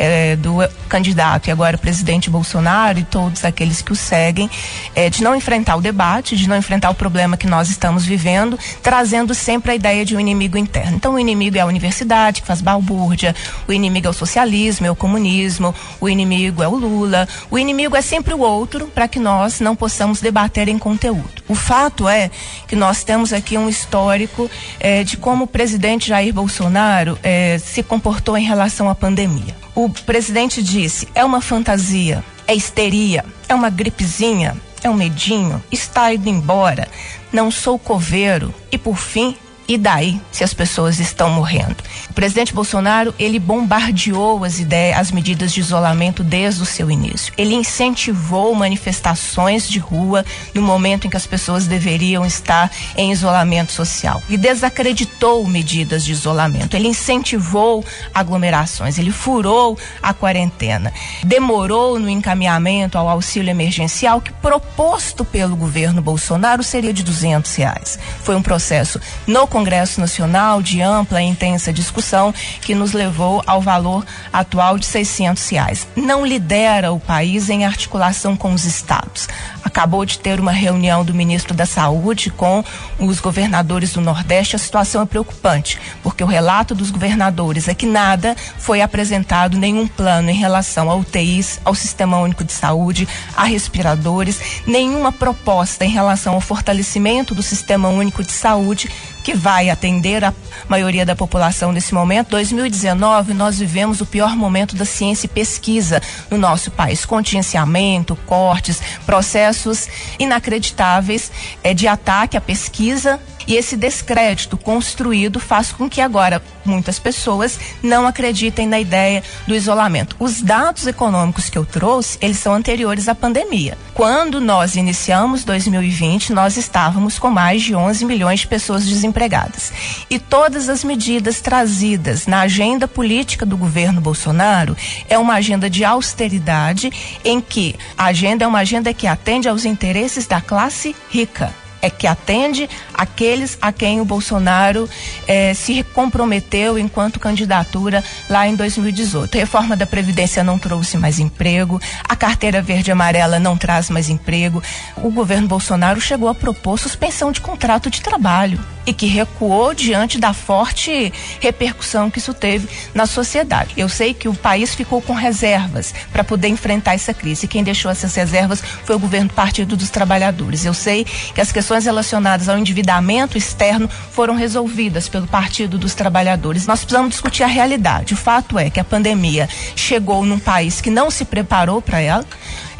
é, 0.00 0.34
do 0.34 0.66
candidato 0.88 1.48
e 1.48 1.50
agora 1.50 1.76
presidente 1.76 2.30
Bolsonaro 2.30 2.98
e 2.98 3.04
todos 3.04 3.44
aqueles 3.44 3.82
que 3.82 3.92
o 3.92 3.96
seguem, 3.96 4.50
é, 4.94 5.10
de 5.10 5.22
não 5.22 5.36
enfrentar 5.36 5.76
o 5.76 5.82
debate, 5.82 6.34
de 6.34 6.48
não 6.48 6.56
enfrentar 6.56 6.88
o 6.88 6.94
problema 6.94 7.36
que 7.36 7.46
nós 7.46 7.68
estamos 7.68 8.06
vivendo, 8.06 8.58
trazendo 8.82 9.34
sempre 9.34 9.72
a 9.72 9.74
ideia 9.74 10.02
de 10.02 10.16
um 10.16 10.20
inimigo 10.20 10.56
interno. 10.56 10.96
Então, 10.96 11.14
o 11.14 11.18
inimigo 11.18 11.58
é 11.58 11.60
a 11.60 11.66
universidade, 11.66 12.40
que 12.40 12.46
faz 12.46 12.62
balbúrdia, 12.62 13.36
o 13.68 13.72
inimigo 13.72 14.06
é 14.06 14.10
o 14.10 14.14
socialismo, 14.14 14.86
é 14.86 14.90
o 14.90 14.96
comunismo, 14.96 15.74
o 16.00 16.08
inimigo 16.08 16.62
é 16.62 16.68
o 16.68 16.74
Lula, 16.74 17.28
o 17.50 17.58
inimigo 17.58 17.94
é 17.94 18.00
sempre 18.00 18.32
o 18.32 18.40
outro 18.40 18.86
para 18.86 19.06
que 19.06 19.18
nós 19.18 19.60
não 19.60 19.76
possamos 19.76 20.20
debater 20.20 20.66
em 20.68 20.78
conteúdo. 20.78 21.39
O 21.50 21.54
fato 21.56 22.08
é 22.08 22.30
que 22.68 22.76
nós 22.76 23.02
temos 23.02 23.32
aqui 23.32 23.58
um 23.58 23.68
histórico 23.68 24.48
é, 24.78 25.02
de 25.02 25.16
como 25.16 25.46
o 25.46 25.48
presidente 25.48 26.06
Jair 26.06 26.32
Bolsonaro 26.32 27.18
é, 27.24 27.58
se 27.58 27.82
comportou 27.82 28.38
em 28.38 28.44
relação 28.44 28.88
à 28.88 28.94
pandemia. 28.94 29.56
O 29.74 29.90
presidente 29.90 30.62
disse: 30.62 31.08
é 31.12 31.24
uma 31.24 31.40
fantasia, 31.40 32.22
é 32.46 32.54
histeria, 32.54 33.24
é 33.48 33.54
uma 33.56 33.68
gripezinha, 33.68 34.56
é 34.80 34.88
um 34.88 34.94
medinho, 34.94 35.60
está 35.72 36.14
indo 36.14 36.28
embora, 36.28 36.86
não 37.32 37.50
sou 37.50 37.80
coveiro. 37.80 38.54
E 38.70 38.78
por 38.78 38.96
fim, 38.96 39.36
e 39.70 39.78
daí, 39.78 40.20
se 40.32 40.42
as 40.42 40.52
pessoas 40.52 40.98
estão 40.98 41.30
morrendo? 41.30 41.76
O 42.10 42.12
presidente 42.12 42.52
Bolsonaro, 42.52 43.14
ele 43.16 43.38
bombardeou 43.38 44.42
as 44.42 44.58
ideias, 44.58 44.98
as 44.98 45.12
medidas 45.12 45.52
de 45.52 45.60
isolamento 45.60 46.24
desde 46.24 46.60
o 46.60 46.66
seu 46.66 46.90
início. 46.90 47.32
Ele 47.38 47.54
incentivou 47.54 48.52
manifestações 48.52 49.68
de 49.68 49.78
rua 49.78 50.24
no 50.52 50.60
momento 50.60 51.06
em 51.06 51.10
que 51.10 51.16
as 51.16 51.24
pessoas 51.24 51.68
deveriam 51.68 52.26
estar 52.26 52.68
em 52.96 53.12
isolamento 53.12 53.70
social. 53.70 54.20
E 54.28 54.36
desacreditou 54.36 55.46
medidas 55.46 56.04
de 56.04 56.10
isolamento. 56.10 56.74
Ele 56.74 56.88
incentivou 56.88 57.84
aglomerações, 58.12 58.98
ele 58.98 59.12
furou 59.12 59.78
a 60.02 60.12
quarentena. 60.12 60.92
Demorou 61.22 61.96
no 61.96 62.10
encaminhamento 62.10 62.98
ao 62.98 63.08
auxílio 63.08 63.48
emergencial 63.50 64.20
que 64.20 64.32
proposto 64.32 65.24
pelo 65.24 65.54
governo 65.54 66.02
Bolsonaro 66.02 66.64
seria 66.64 66.92
de 66.92 67.04
duzentos 67.04 67.54
reais. 67.54 68.00
Foi 68.24 68.34
um 68.34 68.42
processo 68.42 69.00
no 69.28 69.46
Congresso 69.60 70.00
Nacional 70.00 70.62
de 70.62 70.80
ampla 70.80 71.20
e 71.20 71.26
intensa 71.26 71.70
discussão 71.70 72.32
que 72.62 72.74
nos 72.74 72.94
levou 72.94 73.42
ao 73.46 73.60
valor 73.60 74.06
atual 74.32 74.78
de 74.78 74.86
600 74.86 75.46
reais. 75.50 75.86
Não 75.94 76.24
lidera 76.24 76.92
o 76.92 76.98
país 76.98 77.50
em 77.50 77.66
articulação 77.66 78.34
com 78.34 78.54
os 78.54 78.64
estados. 78.64 79.28
Acabou 79.62 80.06
de 80.06 80.18
ter 80.18 80.40
uma 80.40 80.50
reunião 80.50 81.04
do 81.04 81.12
ministro 81.12 81.52
da 81.52 81.66
Saúde 81.66 82.30
com 82.30 82.64
os 82.98 83.20
governadores 83.20 83.92
do 83.92 84.00
Nordeste. 84.00 84.56
A 84.56 84.58
situação 84.58 85.02
é 85.02 85.06
preocupante, 85.06 85.78
porque 86.02 86.24
o 86.24 86.26
relato 86.26 86.74
dos 86.74 86.90
governadores 86.90 87.68
é 87.68 87.74
que 87.74 87.84
nada 87.84 88.34
foi 88.56 88.80
apresentado, 88.80 89.58
nenhum 89.58 89.86
plano 89.86 90.30
em 90.30 90.34
relação 90.34 90.90
a 90.90 90.94
UTIs, 90.94 91.60
ao 91.66 91.74
Sistema 91.74 92.16
Único 92.18 92.44
de 92.44 92.52
Saúde, 92.54 93.06
a 93.36 93.44
respiradores, 93.44 94.40
nenhuma 94.66 95.12
proposta 95.12 95.84
em 95.84 95.90
relação 95.90 96.32
ao 96.32 96.40
fortalecimento 96.40 97.34
do 97.34 97.42
Sistema 97.42 97.90
Único 97.90 98.24
de 98.24 98.32
Saúde 98.32 98.88
que 99.22 99.34
vai 99.34 99.70
atender 99.70 100.24
a 100.24 100.32
maioria 100.68 101.04
da 101.04 101.14
população 101.14 101.72
nesse 101.72 101.94
momento. 101.94 102.30
2019, 102.30 103.34
nós 103.34 103.58
vivemos 103.58 104.00
o 104.00 104.06
pior 104.06 104.36
momento 104.36 104.74
da 104.76 104.84
ciência 104.84 105.26
e 105.26 105.28
pesquisa 105.28 106.02
no 106.30 106.38
nosso 106.38 106.70
país. 106.70 107.04
Contingenciamento, 107.04 108.16
cortes, 108.26 108.80
processos 109.04 109.88
inacreditáveis 110.18 111.30
é, 111.62 111.74
de 111.74 111.86
ataque 111.86 112.36
à 112.36 112.40
pesquisa 112.40 113.20
e 113.50 113.56
esse 113.56 113.76
descrédito 113.76 114.56
construído 114.56 115.40
faz 115.40 115.72
com 115.72 115.90
que 115.90 116.00
agora 116.00 116.40
muitas 116.64 117.00
pessoas 117.00 117.58
não 117.82 118.06
acreditem 118.06 118.64
na 118.64 118.78
ideia 118.78 119.24
do 119.44 119.56
isolamento. 119.56 120.14
Os 120.20 120.40
dados 120.40 120.86
econômicos 120.86 121.50
que 121.50 121.58
eu 121.58 121.66
trouxe, 121.66 122.16
eles 122.22 122.38
são 122.38 122.54
anteriores 122.54 123.08
à 123.08 123.14
pandemia. 123.14 123.76
Quando 123.92 124.40
nós 124.40 124.76
iniciamos 124.76 125.42
2020, 125.42 126.32
nós 126.32 126.56
estávamos 126.56 127.18
com 127.18 127.28
mais 127.28 127.60
de 127.62 127.74
11 127.74 128.04
milhões 128.04 128.40
de 128.40 128.46
pessoas 128.46 128.86
desempregadas. 128.86 129.72
E 130.08 130.20
todas 130.20 130.68
as 130.68 130.84
medidas 130.84 131.40
trazidas 131.40 132.28
na 132.28 132.42
agenda 132.42 132.86
política 132.86 133.44
do 133.44 133.56
governo 133.56 134.00
Bolsonaro 134.00 134.76
é 135.08 135.18
uma 135.18 135.34
agenda 135.34 135.68
de 135.68 135.84
austeridade 135.84 137.18
em 137.24 137.40
que 137.40 137.74
a 137.98 138.04
agenda 138.04 138.44
é 138.44 138.46
uma 138.46 138.60
agenda 138.60 138.94
que 138.94 139.08
atende 139.08 139.48
aos 139.48 139.64
interesses 139.64 140.28
da 140.28 140.40
classe 140.40 140.94
rica 141.10 141.52
é 141.82 141.90
que 141.90 142.06
atende 142.06 142.68
aqueles 142.94 143.58
a 143.60 143.72
quem 143.72 144.00
o 144.00 144.04
Bolsonaro 144.04 144.88
eh, 145.26 145.54
se 145.54 145.82
comprometeu 145.82 146.78
enquanto 146.78 147.20
candidatura 147.20 148.04
lá 148.28 148.46
em 148.46 148.54
2018. 148.54 149.36
A 149.36 149.40
reforma 149.40 149.76
da 149.76 149.86
Previdência 149.86 150.44
não 150.44 150.58
trouxe 150.58 150.96
mais 150.96 151.18
emprego, 151.18 151.80
a 152.08 152.16
carteira 152.16 152.62
verde 152.62 152.90
e 152.90 152.92
amarela 152.92 153.38
não 153.38 153.56
traz 153.56 153.90
mais 153.90 154.08
emprego. 154.08 154.62
O 154.96 155.10
governo 155.10 155.48
Bolsonaro 155.48 156.00
chegou 156.00 156.28
a 156.28 156.34
propor 156.34 156.78
suspensão 156.78 157.32
de 157.32 157.40
contrato 157.40 157.90
de 157.90 158.00
trabalho 158.00 158.58
e 158.86 158.92
que 158.92 159.06
recuou 159.06 159.74
diante 159.74 160.18
da 160.18 160.32
forte 160.32 161.12
repercussão 161.40 162.10
que 162.10 162.18
isso 162.18 162.34
teve 162.34 162.68
na 162.94 163.06
sociedade. 163.06 163.74
Eu 163.76 163.88
sei 163.88 164.14
que 164.14 164.28
o 164.28 164.34
país 164.34 164.74
ficou 164.74 165.00
com 165.00 165.12
reservas 165.12 165.94
para 166.12 166.24
poder 166.24 166.48
enfrentar 166.48 166.94
essa 166.94 167.12
crise. 167.12 167.46
Quem 167.46 167.62
deixou 167.62 167.90
essas 167.90 168.14
reservas 168.14 168.62
foi 168.84 168.96
o 168.96 168.98
governo 168.98 169.28
do 169.28 169.34
Partido 169.34 169.76
dos 169.76 169.90
Trabalhadores. 169.90 170.64
Eu 170.64 170.74
sei 170.74 171.04
que 171.04 171.40
as 171.40 171.52
questões 171.52 171.84
relacionadas 171.84 172.48
ao 172.48 172.58
endividamento 172.58 173.36
externo 173.36 173.88
foram 173.88 174.34
resolvidas 174.34 175.08
pelo 175.08 175.26
Partido 175.26 175.78
dos 175.78 175.94
Trabalhadores. 175.94 176.66
Nós 176.66 176.80
precisamos 176.80 177.10
discutir 177.10 177.42
a 177.42 177.46
realidade. 177.46 178.14
O 178.14 178.16
fato 178.16 178.58
é 178.58 178.70
que 178.70 178.80
a 178.80 178.84
pandemia 178.84 179.48
chegou 179.76 180.24
num 180.24 180.38
país 180.38 180.80
que 180.80 180.90
não 180.90 181.10
se 181.10 181.24
preparou 181.24 181.80
para 181.82 182.00
ela 182.00 182.24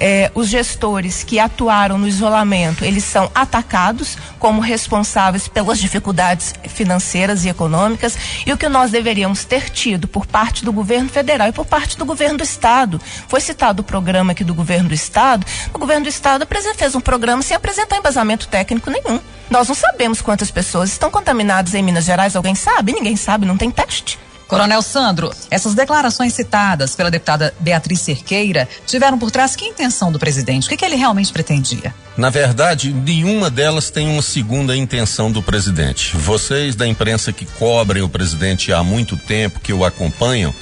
eh, 0.00 0.30
os 0.34 0.48
gestores 0.48 1.22
que 1.22 1.38
atuaram 1.38 1.98
no 1.98 2.08
isolamento, 2.08 2.84
eles 2.84 3.04
são 3.04 3.30
atacados 3.34 4.16
como 4.38 4.60
responsáveis 4.60 5.46
pelas 5.46 5.78
dificuldades 5.78 6.54
financeiras 6.66 7.44
e 7.44 7.48
econômicas 7.48 8.16
e 8.46 8.52
o 8.52 8.56
que 8.56 8.68
nós 8.68 8.90
deveríamos 8.90 9.44
ter 9.44 9.68
tido 9.68 10.08
por 10.08 10.26
parte 10.26 10.64
do 10.64 10.72
governo 10.72 11.08
federal 11.08 11.48
e 11.48 11.52
por 11.52 11.66
parte 11.66 11.98
do 11.98 12.06
governo 12.06 12.38
do 12.38 12.44
estado. 12.44 13.00
Foi 13.28 13.40
citado 13.40 13.82
o 13.82 13.84
programa 13.84 14.32
aqui 14.32 14.42
do 14.42 14.54
governo 14.54 14.88
do 14.88 14.94
estado. 14.94 15.46
O 15.74 15.78
governo 15.78 16.04
do 16.04 16.08
estado 16.08 16.46
fez 16.76 16.94
um 16.94 17.00
programa 17.00 17.42
sem 17.42 17.56
apresentar 17.56 17.98
embasamento 17.98 18.48
técnico 18.48 18.90
nenhum. 18.90 19.20
Nós 19.50 19.68
não 19.68 19.74
sabemos 19.74 20.22
quantas 20.22 20.50
pessoas 20.50 20.90
estão 20.90 21.10
contaminadas 21.10 21.74
em 21.74 21.82
Minas 21.82 22.04
Gerais. 22.04 22.34
Alguém 22.34 22.54
sabe? 22.54 22.92
Ninguém 22.92 23.16
sabe, 23.16 23.44
não 23.44 23.56
tem 23.56 23.70
teste. 23.70 24.18
Coronel 24.50 24.82
Sandro, 24.82 25.32
essas 25.48 25.76
declarações 25.76 26.32
citadas 26.32 26.96
pela 26.96 27.08
deputada 27.08 27.54
Beatriz 27.60 28.00
Cerqueira 28.00 28.68
tiveram 28.84 29.16
por 29.16 29.30
trás 29.30 29.54
que 29.54 29.64
intenção 29.64 30.10
do 30.10 30.18
presidente? 30.18 30.66
O 30.66 30.68
que, 30.68 30.76
que 30.76 30.84
ele 30.84 30.96
realmente 30.96 31.32
pretendia? 31.32 31.94
Na 32.16 32.30
verdade, 32.30 32.92
nenhuma 32.92 33.48
delas 33.48 33.90
tem 33.90 34.08
uma 34.08 34.22
segunda 34.22 34.76
intenção 34.76 35.30
do 35.30 35.40
presidente. 35.40 36.16
Vocês 36.16 36.74
da 36.74 36.84
imprensa 36.84 37.32
que 37.32 37.46
cobrem 37.46 38.02
o 38.02 38.08
presidente 38.08 38.72
há 38.72 38.82
muito 38.82 39.16
tempo, 39.16 39.60
que 39.60 39.72
o 39.72 39.84
acompanham, 39.84 40.52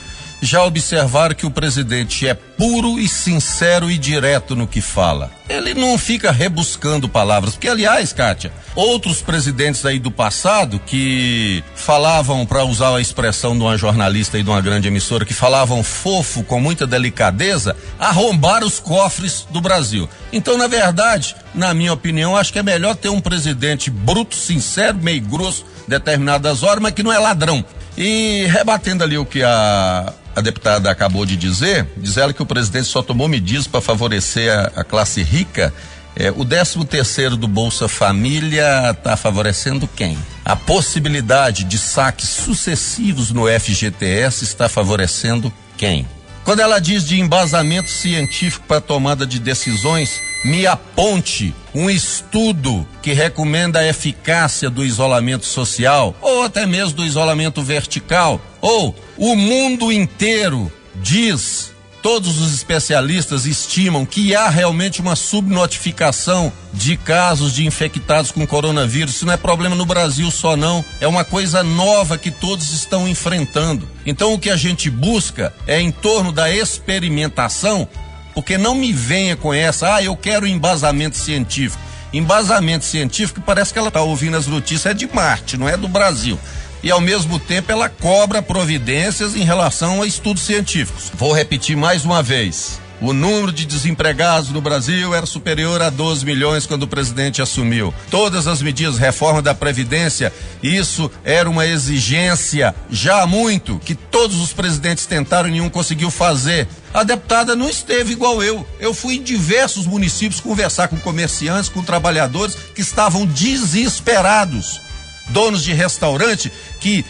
já 0.41 0.65
observaram 0.65 1.35
que 1.35 1.47
o 1.47 1.51
presidente 1.51 2.27
é 2.27 2.35
puro 2.35 2.99
e 2.99 3.09
sincero 3.09 3.91
e 3.91 3.99
direto 3.99 4.55
no 4.55 4.67
que 4.67 4.81
fala. 4.81 5.31
Ele 5.49 5.75
não 5.75 5.97
fica 5.97 6.31
rebuscando 6.31 7.09
palavras, 7.09 7.55
porque 7.55 7.69
aliás, 7.69 8.13
Kátia, 8.13 8.53
outros 8.75 9.21
presidentes 9.21 9.85
aí 9.87 9.99
do 9.99 10.11
passado 10.11 10.81
que 10.85 11.65
falavam, 11.75 12.45
para 12.45 12.65
usar 12.65 12.95
a 12.95 13.01
expressão 13.01 13.57
de 13.57 13.63
uma 13.63 13.77
jornalista 13.77 14.39
e 14.39 14.43
de 14.43 14.51
uma 14.51 14.61
grande 14.61 14.89
emissora, 14.89 15.25
que 15.25 15.35
falavam 15.35 15.83
fofo 15.83 16.43
com 16.43 16.61
muita 16.61 16.87
delicadeza, 16.87 17.75
arrombaram 17.99 18.67
os 18.67 18.79
cofres 18.79 19.47
do 19.51 19.61
Brasil. 19.61 20.09
Então, 20.33 20.59
na 20.59 20.67
verdade, 20.67 21.35
na 21.55 21.73
minha 21.73 21.93
opinião, 21.93 22.37
acho 22.37 22.53
que 22.53 22.59
é 22.59 22.63
melhor 22.63 22.95
ter 22.95 23.09
um 23.09 23.21
presidente 23.21 23.91
bruto, 23.91 24.37
sincero, 24.37 24.99
meio 24.99 25.23
grosso, 25.23 25.65
determinadas 25.87 26.63
horas, 26.63 26.83
mas 26.83 26.93
que 26.93 27.03
não 27.03 27.13
é 27.13 27.19
ladrão. 27.19 27.65
E 27.97 28.47
rebatendo 28.47 29.03
ali 29.03 29.19
o 29.19 29.25
que 29.25 29.43
a 29.43 30.13
a 30.39 30.41
deputada 30.41 30.89
acabou 30.89 31.27
de 31.27 31.37
dizer, 31.37 31.89
diz 31.97 32.17
ela 32.17 32.33
que 32.33 32.43
o 32.43 32.47
presidente 32.47 32.87
só 32.87 33.03
tomou 33.03 33.27
medidas 33.27 33.67
para 33.67 33.81
favorecer 33.81 34.53
a, 34.53 34.81
a, 34.81 34.85
classe 34.85 35.21
rica. 35.21 35.75
É, 36.15 36.31
o 36.31 36.45
13 36.45 36.85
terceiro 36.85 37.37
do 37.37 37.49
Bolsa 37.49 37.89
Família 37.89 38.91
está 38.91 39.17
favorecendo 39.17 39.89
quem? 39.97 40.17
A 40.45 40.55
possibilidade 40.55 41.65
de 41.65 41.77
saques 41.77 42.29
sucessivos 42.29 43.33
no 43.33 43.47
FGTS 43.47 44.45
está 44.45 44.69
favorecendo 44.69 45.53
quem? 45.77 46.07
Quando 46.45 46.61
ela 46.61 46.79
diz 46.79 47.05
de 47.05 47.21
embasamento 47.21 47.91
científico 47.91 48.65
para 48.67 48.81
tomada 48.81 49.27
de 49.27 49.39
decisões, 49.39 50.21
me 50.45 50.67
aponte 50.67 51.53
um 51.75 51.91
estudo 51.91 52.87
que 53.03 53.13
recomenda 53.13 53.81
a 53.81 53.87
eficácia 53.87 54.71
do 54.71 54.85
isolamento 54.85 55.45
social, 55.45 56.17
ou 56.21 56.45
até 56.45 56.65
mesmo 56.65 56.95
do 56.95 57.05
isolamento 57.05 57.61
vertical, 57.61 58.41
ou 58.61 58.95
o 59.17 59.37
mundo 59.37 59.93
inteiro 59.93 60.71
diz 60.97 61.73
todos 62.03 62.41
os 62.41 62.55
especialistas 62.55 63.45
estimam 63.45 64.07
que 64.07 64.35
há 64.35 64.49
realmente 64.49 65.01
uma 65.01 65.17
subnotificação 65.17 66.53
de 66.73 66.97
casos 66.97 67.53
de 67.53 67.67
infectados 67.67 68.31
com 68.31 68.47
coronavírus. 68.47 69.17
Isso 69.17 69.27
não 69.27 69.33
é 69.33 69.37
problema 69.37 69.75
no 69.75 69.85
Brasil 69.85 70.31
só 70.31 70.57
não, 70.57 70.85
é 71.01 71.07
uma 71.07 71.25
coisa 71.25 71.63
nova 71.63 72.17
que 72.17 72.31
todos 72.31 72.73
estão 72.73 73.09
enfrentando. 73.09 73.89
Então 74.07 74.33
o 74.33 74.39
que 74.39 74.51
a 74.51 74.57
gente 74.57 74.89
busca 74.89 75.53
é 75.67 75.81
em 75.81 75.91
torno 75.91 76.33
da 76.33 76.51
experimentação, 76.51 77.89
porque 78.35 78.57
não 78.57 78.75
me 78.75 78.93
venha 78.93 79.37
com 79.37 79.53
essa, 79.53 79.97
ah, 79.97 80.03
eu 80.03 80.17
quero 80.17 80.47
embasamento 80.47 81.17
científico. 81.17 81.83
Embasamento 82.13 82.87
científico 82.87 83.43
parece 83.45 83.73
que 83.73 83.79
ela 83.79 83.89
está 83.89 84.01
ouvindo 84.01 84.37
as 84.37 84.47
notícias 84.47 84.87
é 84.87 84.95
de 84.95 85.07
Marte, 85.13 85.59
não 85.59 85.69
é 85.69 85.77
do 85.77 85.89
Brasil 85.89 86.39
e 86.83 86.91
ao 86.91 87.01
mesmo 87.01 87.39
tempo 87.39 87.73
ela 87.73 87.89
cobra 87.89 88.43
providências 88.43 89.35
em 89.37 89.43
relação 89.43 90.03
a 90.03 90.07
estudos 90.07 90.43
científicos. 90.43 91.11
Vou 91.15 91.33
repetir 91.33 91.77
mais 91.77 92.05
uma 92.05 92.23
vez. 92.23 92.81
O 93.01 93.13
número 93.13 93.53
de 93.53 93.65
desempregados 93.65 94.51
no 94.51 94.61
Brasil 94.61 95.15
era 95.15 95.25
superior 95.25 95.81
a 95.81 95.89
12 95.89 96.25
milhões 96.25 96.67
quando 96.67 96.83
o 96.83 96.89
presidente 96.89 97.41
assumiu. 97.41 97.95
Todas 98.11 98.49
as 98.49 98.61
medidas, 98.61 98.99
reforma 98.99 99.41
da 99.41 99.55
Previdência, 99.55 100.33
isso 100.61 101.09
era 101.25 101.49
uma 101.49 101.65
exigência 101.65 102.75
já 102.91 103.23
há 103.23 103.27
muito, 103.27 103.79
que 103.85 103.95
todos 103.95 104.41
os 104.41 104.53
presidentes 104.53 105.07
tentaram 105.07 105.49
e 105.49 105.53
nenhum 105.53 105.71
conseguiu 105.71 106.11
fazer. 106.11 106.67
A 106.93 107.05
deputada 107.05 107.55
não 107.55 107.71
esteve 107.71 108.13
igual 108.13 108.43
eu. 108.43 108.67
Eu 108.81 108.93
fui 108.93 109.15
em 109.15 109.23
diversos 109.23 109.87
municípios 109.87 110.41
conversar 110.41 110.89
com 110.89 110.99
comerciantes, 110.99 111.71
com 111.71 111.85
trabalhadores 111.85 112.57
que 112.75 112.81
estavam 112.81 113.25
desesperados 113.25 114.89
donos 115.29 115.63
de 115.63 115.73
restaurante 115.73 116.51
que 116.79 117.05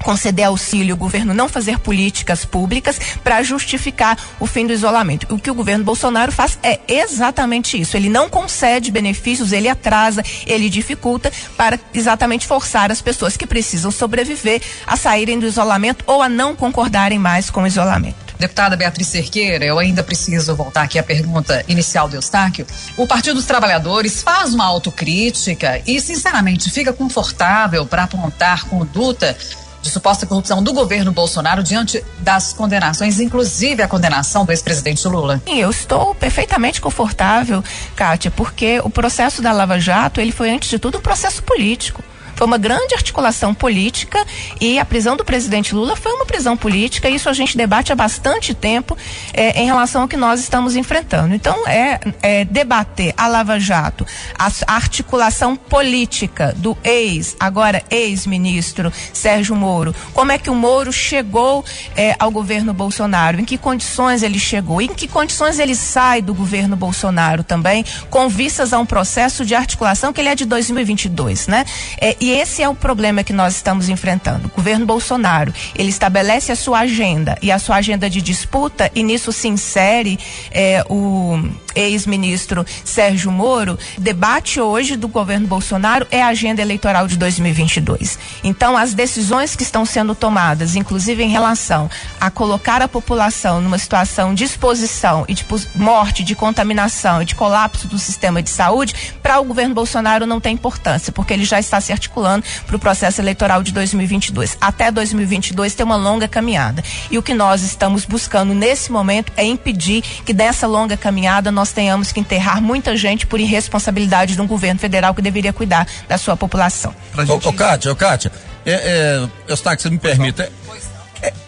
conceder 0.02 0.46
auxílio, 0.46 0.94
o 0.94 0.98
governo 0.98 1.34
não 1.34 1.48
fazer 1.48 1.78
políticas 1.78 2.44
públicas 2.44 2.98
para 3.22 3.42
justificar 3.42 4.18
o 4.38 4.46
fim 4.46 4.66
do 4.66 4.72
isolamento. 4.72 5.26
O 5.32 5.38
que 5.38 5.50
o 5.50 5.54
governo 5.54 5.84
Bolsonaro 5.84 6.32
faz 6.32 6.58
é 6.62 6.80
exatamente 6.88 7.80
isso. 7.80 7.96
Ele 7.96 8.08
não 8.08 8.28
concede 8.28 8.90
benefícios, 8.90 9.52
ele 9.52 9.68
atrasa, 9.68 10.22
ele 10.46 10.68
dificulta 10.68 11.32
para 11.56 11.78
exatamente 11.92 12.46
forçar 12.46 12.90
as 12.90 13.00
pessoas 13.00 13.36
que 13.36 13.46
precisam 13.46 13.90
sobreviver 13.90 14.62
a 14.86 14.96
saírem 14.96 15.38
do 15.38 15.46
isolamento 15.46 16.04
ou 16.06 16.22
a 16.22 16.28
não 16.28 16.56
concordarem 16.56 17.18
mais 17.18 17.50
com 17.50 17.62
o 17.62 17.66
isolamento. 17.66 18.30
Deputada 18.40 18.74
Beatriz 18.74 19.08
Cerqueira, 19.08 19.66
eu 19.66 19.78
ainda 19.78 20.02
preciso 20.02 20.56
voltar 20.56 20.80
aqui 20.80 20.98
à 20.98 21.02
pergunta 21.02 21.62
inicial 21.68 22.08
do 22.08 22.16
Eustáquio. 22.16 22.66
O 22.96 23.06
Partido 23.06 23.34
dos 23.34 23.44
Trabalhadores 23.44 24.22
faz 24.22 24.54
uma 24.54 24.64
autocrítica 24.64 25.82
e, 25.86 26.00
sinceramente, 26.00 26.70
fica 26.70 26.90
confortável 26.90 27.84
para 27.84 28.04
apontar 28.04 28.64
conduta 28.64 29.36
de 29.82 29.90
suposta 29.90 30.26
corrupção 30.26 30.62
do 30.62 30.72
governo 30.72 31.12
Bolsonaro 31.12 31.62
diante 31.62 32.04
das 32.18 32.52
condenações, 32.52 33.18
inclusive 33.20 33.82
a 33.82 33.88
condenação 33.88 34.44
do 34.44 34.52
ex-presidente 34.52 35.06
Lula? 35.08 35.40
Sim, 35.46 35.60
eu 35.60 35.70
estou 35.70 36.14
perfeitamente 36.14 36.80
confortável, 36.80 37.62
Kátia, 37.96 38.30
porque 38.30 38.80
o 38.84 38.90
processo 38.90 39.40
da 39.40 39.52
Lava 39.52 39.78
Jato, 39.78 40.20
ele 40.20 40.32
foi 40.32 40.50
antes 40.50 40.68
de 40.68 40.78
tudo 40.78 40.98
um 40.98 41.00
processo 41.00 41.42
político. 41.42 42.02
Foi 42.40 42.46
uma 42.46 42.56
grande 42.56 42.94
articulação 42.94 43.52
política 43.52 44.24
e 44.58 44.78
a 44.78 44.84
prisão 44.86 45.14
do 45.14 45.22
presidente 45.22 45.74
Lula 45.74 45.94
foi 45.94 46.10
uma 46.10 46.24
prisão 46.24 46.56
política. 46.56 47.10
Isso 47.10 47.28
a 47.28 47.34
gente 47.34 47.54
debate 47.54 47.92
há 47.92 47.94
bastante 47.94 48.54
tempo 48.54 48.96
é, 49.34 49.60
em 49.60 49.66
relação 49.66 50.00
ao 50.00 50.08
que 50.08 50.16
nós 50.16 50.40
estamos 50.40 50.74
enfrentando. 50.74 51.34
Então, 51.34 51.68
é, 51.68 52.00
é 52.22 52.44
debater 52.46 53.12
a 53.14 53.26
Lava 53.26 53.60
Jato, 53.60 54.06
a, 54.38 54.50
a 54.66 54.74
articulação 54.74 55.54
política 55.54 56.54
do 56.56 56.78
ex, 56.82 57.36
agora 57.38 57.82
ex-ministro 57.90 58.90
Sérgio 59.12 59.54
Moro. 59.54 59.94
Como 60.14 60.32
é 60.32 60.38
que 60.38 60.48
o 60.48 60.54
Moro 60.54 60.94
chegou 60.94 61.62
é, 61.94 62.16
ao 62.18 62.30
governo 62.30 62.72
Bolsonaro? 62.72 63.38
Em 63.38 63.44
que 63.44 63.58
condições 63.58 64.22
ele 64.22 64.38
chegou? 64.38 64.80
Em 64.80 64.94
que 64.94 65.06
condições 65.06 65.58
ele 65.58 65.74
sai 65.74 66.22
do 66.22 66.32
governo 66.32 66.74
Bolsonaro 66.74 67.44
também, 67.44 67.84
com 68.08 68.30
vistas 68.30 68.72
a 68.72 68.78
um 68.78 68.86
processo 68.86 69.44
de 69.44 69.54
articulação 69.54 70.10
que 70.10 70.22
ele 70.22 70.30
é 70.30 70.34
de 70.34 70.46
2022, 70.46 71.46
né? 71.46 71.66
É, 72.00 72.16
e 72.18 72.29
esse 72.30 72.62
é 72.62 72.68
o 72.68 72.74
problema 72.74 73.24
que 73.24 73.32
nós 73.32 73.56
estamos 73.56 73.88
enfrentando. 73.88 74.46
O 74.46 74.56
governo 74.56 74.86
Bolsonaro, 74.86 75.52
ele 75.74 75.90
estabelece 75.90 76.52
a 76.52 76.56
sua 76.56 76.80
agenda 76.80 77.36
e 77.42 77.50
a 77.50 77.58
sua 77.58 77.76
agenda 77.76 78.08
de 78.08 78.20
disputa 78.20 78.90
e 78.94 79.02
nisso 79.02 79.32
se 79.32 79.48
insere 79.48 80.18
é, 80.50 80.84
o 80.88 81.38
ex-ministro 81.74 82.64
Sérgio 82.84 83.30
Moro. 83.30 83.78
Debate 83.98 84.60
hoje 84.60 84.96
do 84.96 85.08
governo 85.08 85.46
Bolsonaro 85.46 86.06
é 86.10 86.22
a 86.22 86.28
agenda 86.28 86.60
eleitoral 86.62 87.06
de 87.06 87.16
2022. 87.16 88.18
Então, 88.44 88.76
as 88.76 88.94
decisões 88.94 89.56
que 89.56 89.62
estão 89.62 89.84
sendo 89.84 90.14
tomadas, 90.14 90.76
inclusive 90.76 91.22
em 91.22 91.28
relação 91.28 91.90
a 92.20 92.30
colocar 92.30 92.82
a 92.82 92.88
população 92.88 93.60
numa 93.60 93.78
situação 93.78 94.34
de 94.34 94.44
exposição 94.44 95.24
e 95.28 95.34
de 95.34 95.46
morte, 95.74 96.22
de 96.22 96.34
contaminação 96.34 97.22
e 97.22 97.24
de 97.24 97.34
colapso 97.34 97.88
do 97.88 97.98
sistema 97.98 98.42
de 98.42 98.50
saúde, 98.50 98.94
para 99.22 99.40
o 99.40 99.44
governo 99.44 99.74
Bolsonaro 99.74 100.26
não 100.26 100.40
tem 100.40 100.54
importância, 100.54 101.12
porque 101.12 101.32
ele 101.32 101.44
já 101.44 101.58
está 101.58 101.80
se 101.80 101.92
articulando 101.92 102.19
articulando 102.20 102.44
para 102.66 102.76
o 102.76 102.78
processo 102.78 103.20
eleitoral 103.20 103.62
de 103.62 103.72
2022. 103.72 104.56
Até 104.60 104.90
2022 104.90 105.74
tem 105.74 105.84
uma 105.84 105.96
longa 105.96 106.28
caminhada. 106.28 106.82
E 107.10 107.18
o 107.18 107.22
que 107.22 107.34
nós 107.34 107.62
estamos 107.62 108.04
buscando 108.04 108.54
nesse 108.54 108.92
momento 108.92 109.32
é 109.36 109.44
impedir 109.44 110.02
que 110.02 110.32
dessa 110.32 110.66
longa 110.66 110.96
caminhada 110.96 111.50
nós 111.50 111.72
tenhamos 111.72 112.12
que 112.12 112.20
enterrar 112.20 112.60
muita 112.60 112.96
gente 112.96 113.26
por 113.26 113.40
irresponsabilidade 113.40 114.34
de 114.34 114.40
um 114.40 114.46
governo 114.46 114.78
federal 114.78 115.14
que 115.14 115.22
deveria 115.22 115.52
cuidar 115.52 115.86
da 116.08 116.18
sua 116.18 116.36
população. 116.36 116.94
Gente... 117.16 117.30
Ô, 117.30 117.36
ô 117.48 117.52
Kátia, 117.52 117.92
ô 117.92 117.96
Kátia, 117.96 118.30
é, 118.64 118.72
é, 118.72 119.28
Eustáquio, 119.48 119.82
você 119.82 119.90
me 119.90 119.98
permite. 119.98 120.42
É, 120.42 120.50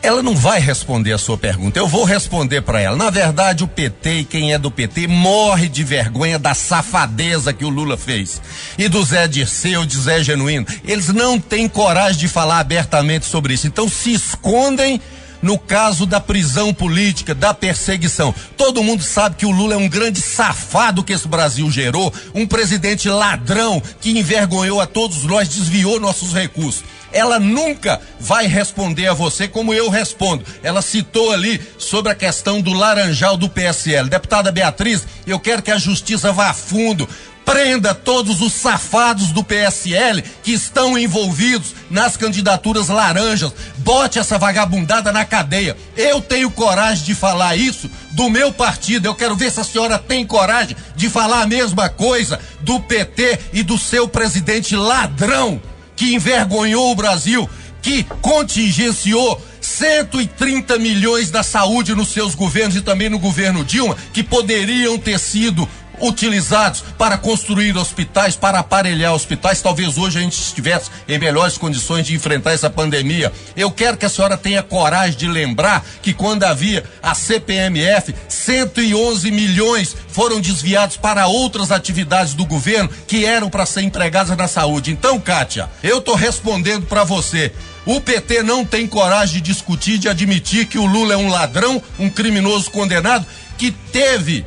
ela 0.03 0.23
não 0.23 0.35
vai 0.35 0.61
responder 0.61 1.13
a 1.13 1.19
sua 1.19 1.39
pergunta. 1.39 1.79
Eu 1.79 1.87
vou 1.87 2.05
responder 2.05 2.61
para 2.63 2.81
ela. 2.81 2.97
Na 2.97 3.09
verdade, 3.09 3.63
o 3.63 3.69
PT 3.69 4.15
e 4.15 4.25
quem 4.25 4.53
é 4.53 4.59
do 4.59 4.71
PT 4.71 5.07
morre 5.07 5.69
de 5.69 5.85
vergonha 5.85 6.39
da 6.39 6.55
safadeza 6.55 7.53
que 7.53 7.65
o 7.65 7.69
Lula 7.69 7.97
fez. 7.97 8.41
E 8.77 8.89
do 8.89 9.03
Zé 9.05 9.29
Dirceu, 9.29 9.87
de 9.87 9.99
Zé 9.99 10.23
Genuíno. 10.23 10.67
Eles 10.85 11.09
não 11.09 11.39
têm 11.39 11.69
coragem 11.69 12.19
de 12.19 12.29
falar 12.29 12.59
abertamente 12.59 13.27
sobre 13.27 13.55
isso. 13.55 13.67
Então 13.67 13.89
se 13.89 14.13
escondem 14.13 15.01
no 15.43 15.59
caso 15.59 16.07
da 16.07 16.21
prisão 16.21 16.73
política, 16.73 17.35
da 17.35 17.53
perseguição. 17.53 18.35
Todo 18.57 18.83
mundo 18.83 19.03
sabe 19.03 19.37
que 19.37 19.47
o 19.47 19.51
Lula 19.51 19.75
é 19.75 19.77
um 19.77 19.89
grande 19.89 20.21
safado 20.21 21.03
que 21.03 21.13
esse 21.13 21.29
Brasil 21.29 21.71
gerou, 21.71 22.13
um 22.35 22.47
presidente 22.47 23.09
ladrão 23.09 23.83
que 24.01 24.17
envergonhou 24.17 24.81
a 24.81 24.87
todos 24.87 25.25
nós, 25.25 25.49
desviou 25.49 25.99
nossos 25.99 26.33
recursos 26.33 26.85
ela 27.13 27.39
nunca 27.39 28.01
vai 28.19 28.47
responder 28.47 29.07
a 29.07 29.15
você 29.15 29.47
como 29.47 29.75
eu 29.75 29.89
respondo. 29.89 30.45
Ela 30.63 30.83
citou 30.83 31.31
ali 31.31 31.61
sobre 31.79 32.11
a 32.11 32.15
questão 32.15 32.61
do 32.61 32.73
laranjal 32.73 33.37
do 33.37 33.49
PSL. 33.49 34.09
Deputada 34.09 34.51
Beatriz, 34.51 35.07
eu 35.27 35.39
quero 35.39 35.63
que 35.63 35.71
a 35.71 35.79
justiça 35.79 36.33
vá 36.33 36.49
a 36.49 36.55
fundo. 36.55 37.09
Prenda 37.45 37.95
todos 37.95 38.41
os 38.41 38.53
safados 38.53 39.29
do 39.33 39.43
PSL 39.43 40.23
que 40.43 40.53
estão 40.53 40.97
envolvidos 40.97 41.75
nas 41.91 42.17
candidaturas 42.17 42.89
laranjas. 42.89 43.53
Bote 43.79 44.19
essa 44.19 44.39
vagabundada 44.39 45.13
na 45.13 45.25
cadeia. 45.25 45.77
Eu 45.97 46.21
tenho 46.21 46.51
coragem 46.51 47.05
de 47.05 47.15
falar 47.15 47.57
isso 47.57 47.91
do 48.13 48.31
meu 48.31 48.53
partido. 48.53 49.07
Eu 49.07 49.15
quero 49.15 49.37
ver 49.37 49.51
se 49.51 49.61
a 49.61 49.65
senhora 49.65 49.99
tem 49.99 50.27
coragem 50.27 50.77
de 50.95 51.11
falar 51.11 51.43
a 51.43 51.47
mesma 51.47 51.89
coisa 51.89 52.39
do 52.61 52.81
PT 52.81 53.39
e 53.53 53.63
do 53.63 53.77
seu 53.77 54.09
presidente 54.09 54.77
ladrão 54.77 55.61
que 55.97 56.15
envergonhou 56.15 56.91
o 56.91 56.95
Brasil, 56.97 57.49
que 57.81 58.05
contingenciou 58.21 59.41
130 59.61 60.79
milhões 60.79 61.31
da 61.31 61.43
saúde 61.43 61.95
nos 61.95 62.09
seus 62.09 62.35
governos 62.35 62.77
e 62.77 62.81
também 62.81 63.09
no 63.09 63.19
governo 63.19 63.65
Dilma, 63.65 63.97
que 64.13 64.23
poderiam 64.23 64.99
ter 64.99 65.19
sido 65.19 65.69
utilizados 66.03 66.85
para 66.99 67.17
construir 67.17 67.77
hospitais, 67.79 68.37
para 68.37 68.59
aparelhar 68.59 69.15
hospitais. 69.15 69.63
Talvez 69.63 69.97
hoje 69.97 70.19
a 70.19 70.23
gente 70.23 70.39
estivesse 70.39 70.91
em 71.09 71.19
melhores 71.19 71.57
condições 71.57 72.07
de 72.07 72.15
enfrentar 72.15 72.53
essa 72.53 72.69
pandemia. 72.69 73.33
Eu 73.57 73.71
quero 73.71 73.97
que 73.97 74.05
a 74.05 74.09
senhora 74.09 74.37
tenha 74.37 74.63
coragem 74.63 75.17
de 75.17 75.29
lembrar 75.29 75.87
que 76.03 76.13
quando 76.13 76.43
havia 76.45 76.85
a 77.03 77.15
CPMF, 77.15 78.15
111 78.29 79.31
milhões 79.31 79.97
foram 80.09 80.41
desviados 80.41 80.97
para 80.97 81.27
outras 81.29 81.71
atividades 81.71 82.35
do 82.35 82.45
governo 82.45 82.91
que 83.07 83.25
eram 83.25 83.49
para 83.49 83.65
ser 83.65 83.83
empregadas 83.83 84.37
na 84.37 84.49
saúde. 84.49 84.91
Então, 84.91 85.21
Kátia, 85.21 85.71
eu 85.83 85.99
estou 85.99 86.17
respondendo 86.17 86.87
para 86.87 87.05
você. 87.05 87.53
O 87.85 88.01
PT 88.01 88.43
não 88.43 88.65
tem 88.65 88.87
coragem 88.87 89.37
de 89.43 89.53
discutir, 89.53 89.99
de 89.99 90.09
admitir 90.09 90.67
que 90.67 90.79
o 90.79 90.87
Lula 90.87 91.15
é 91.15 91.17
um 91.17 91.29
ladrão, 91.29 91.83
um 91.99 92.09
criminoso 92.09 92.71
condenado, 92.71 93.27
que 93.59 93.71
teve 93.71 94.45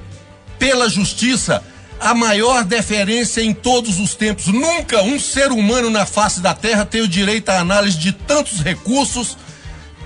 pela 0.57 0.89
justiça 0.89 1.63
a 1.99 2.13
maior 2.13 2.63
deferência 2.63 3.41
em 3.41 3.53
todos 3.53 3.99
os 3.99 4.15
tempos. 4.15 4.47
Nunca 4.47 5.01
um 5.01 5.19
ser 5.19 5.51
humano 5.51 5.89
na 5.89 6.05
face 6.05 6.41
da 6.41 6.53
terra 6.53 6.85
teve 6.85 7.05
o 7.05 7.07
direito 7.07 7.49
à 7.49 7.59
análise 7.59 7.97
de 7.97 8.11
tantos 8.11 8.61
recursos 8.61 9.37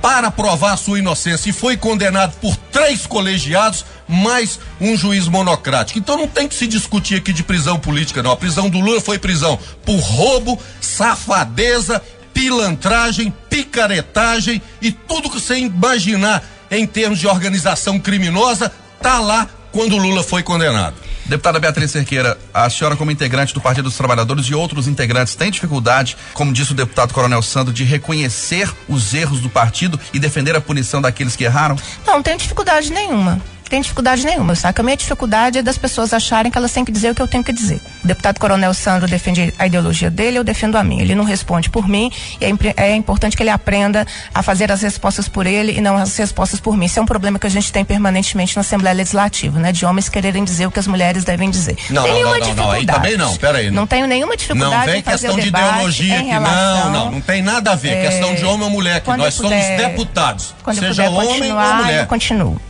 para 0.02 0.32
provar 0.32 0.78
sua 0.78 1.00
inocência 1.00 1.50
e 1.50 1.54
foi 1.54 1.76
condenado 1.76 2.34
por 2.40 2.56
três 2.56 3.06
colegiados 3.06 3.86
mais 4.08 4.60
um 4.80 4.96
juiz 4.96 5.28
monocrático. 5.28 6.00
Então 6.00 6.18
não 6.18 6.28
tem 6.28 6.48
que 6.48 6.56
se 6.56 6.68
discutir 6.68 7.16
aqui 7.16 7.34
de 7.34 7.44
prisão 7.44 7.78
política, 7.78 8.24
não. 8.24 8.32
A 8.32 8.38
prisão 8.38 8.70
do 8.70 8.80
Lula 8.80 9.02
foi 9.02 9.20
prisão 9.20 9.60
por 9.86 9.98
roubo, 9.98 10.58
safadeza, 10.80 12.02
pilantragem, 12.34 13.34
picaretagem 13.50 14.62
e 14.82 14.92
tudo 14.92 15.30
que 15.30 15.40
você 15.40 15.58
imaginar 15.58 16.44
em 16.72 16.88
termos 16.88 17.20
de 17.20 17.28
organização 17.28 18.00
criminosa 18.00 18.72
tá 19.02 19.20
lá 19.20 19.50
quando 19.72 19.98
Lula 19.98 20.24
foi 20.24 20.44
condenado. 20.44 20.96
Deputada 21.26 21.60
Beatriz 21.60 21.92
Cerqueira, 21.92 22.38
a 22.54 22.70
senhora 22.70 22.96
como 22.96 23.12
integrante 23.12 23.54
do 23.54 23.62
Partido 23.62 23.84
dos 23.84 23.96
Trabalhadores 23.96 24.46
e 24.48 24.56
outros 24.56 24.88
integrantes 24.88 25.36
tem 25.36 25.52
dificuldade, 25.52 26.18
como 26.34 26.52
disse 26.52 26.72
o 26.72 26.76
deputado 26.76 27.14
Coronel 27.14 27.42
Sandro, 27.44 27.72
de 27.72 27.84
reconhecer 27.84 28.72
os 28.88 29.14
erros 29.14 29.40
do 29.40 29.50
partido 29.50 30.00
e 30.12 30.18
defender 30.18 30.56
a 30.56 30.62
punição 30.62 31.02
daqueles 31.02 31.36
que 31.36 31.44
erraram? 31.44 31.76
Não, 32.06 32.16
não 32.16 32.24
tem 32.24 32.36
dificuldade 32.36 32.92
nenhuma. 32.92 33.40
Tem 33.70 33.82
dificuldade 33.82 34.26
nenhuma, 34.26 34.56
sabe? 34.56 34.80
A 34.80 34.84
minha 34.84 34.98
dificuldade 34.98 35.60
é 35.60 35.62
das 35.62 35.78
pessoas 35.78 36.12
acharem 36.12 36.52
que 36.52 36.58
elas 36.58 36.72
têm 36.72 36.84
que 36.84 36.92
dizer 36.92 37.12
o 37.12 37.16
que 37.16 37.22
eu 37.22 37.28
tenho 37.28 37.44
que 37.44 37.54
dizer. 37.54 37.80
O 38.04 38.08
deputado 38.08 38.40
Coronel 38.40 38.74
Sandro 38.74 39.08
defende 39.08 39.54
a 39.60 39.68
ideologia 39.68 40.10
dele, 40.10 40.40
eu 40.40 40.44
defendo 40.44 40.76
a 40.76 40.84
minha. 40.84 41.04
Ele 41.04 41.14
não 41.14 41.24
responde 41.24 41.70
por 41.70 41.88
mim 41.88 42.12
e 42.42 42.46
é, 42.46 42.88
é 42.88 42.96
importante 42.96 43.38
que 43.38 43.44
ele 43.44 43.52
aprenda 43.52 44.08
a 44.34 44.42
fazer 44.42 44.72
as 44.72 44.82
respostas 44.82 45.28
por 45.28 45.46
ele 45.46 45.74
e 45.78 45.82
não 45.82 45.98
as 45.98 46.18
respostas 46.18 46.60
por 46.60 46.76
mim. 46.76 46.86
Isso 46.88 46.98
é 46.98 47.02
um 47.02 47.06
problema 47.06 47.38
que 47.38 47.46
a 47.46 47.50
gente 47.50 47.72
tem 47.72 47.86
permanentemente 47.86 48.56
na 48.56 48.62
Assembleia 48.62 48.96
Legislativa, 48.96 49.60
né? 49.60 49.72
De 49.72 49.86
homens 49.86 50.10
quererem 50.10 50.44
dizer 50.44 50.66
o 50.66 50.72
que 50.72 50.80
as 50.80 50.88
mulheres 50.88 51.24
devem 51.24 51.50
dizer. 51.52 51.78
Não, 51.92 52.04
tem 52.04 52.14
não, 52.14 52.22
não, 52.22 52.30
não, 52.32 52.40
dificuldade. 52.40 52.80
aí 52.80 52.86
também 52.88 53.18
não, 53.18 53.36
peraí. 53.38 53.70
Não 53.70 53.86
tenho 53.86 54.08
nenhuma 54.08 54.36
dificuldade 54.36 54.76
Não 54.76 54.86
vem 54.86 55.00
em 55.00 55.04
fazer 55.04 55.28
questão 55.28 55.40
de 55.40 55.48
ideologia 55.50 56.18
aqui, 56.20 56.28
relação, 56.28 56.86
não, 56.86 56.92
não, 57.06 57.12
não 57.12 57.22
tem 57.22 57.44
nada 57.44 57.72
a 57.74 57.76
ver. 57.76 57.90
é, 57.98 58.10
questão 58.10 58.34
de 58.34 58.44
homem 58.46 58.64
ou 58.64 58.70
mulher 58.72 58.96
aqui. 58.96 59.06
quando 59.06 59.20
Nós 59.20 59.38
puder- 59.38 59.62
somos 59.62 59.78
deputados. 59.90 60.56
Quando 60.64 60.80
seja 60.80 61.04
eu 61.06 61.12
puder 61.12 61.20
homem 61.20 61.40
continuar, 61.40 61.70
ou 61.78 61.84
mulher. 61.86 62.00
eu 62.02 62.08
continuo. 62.08 62.62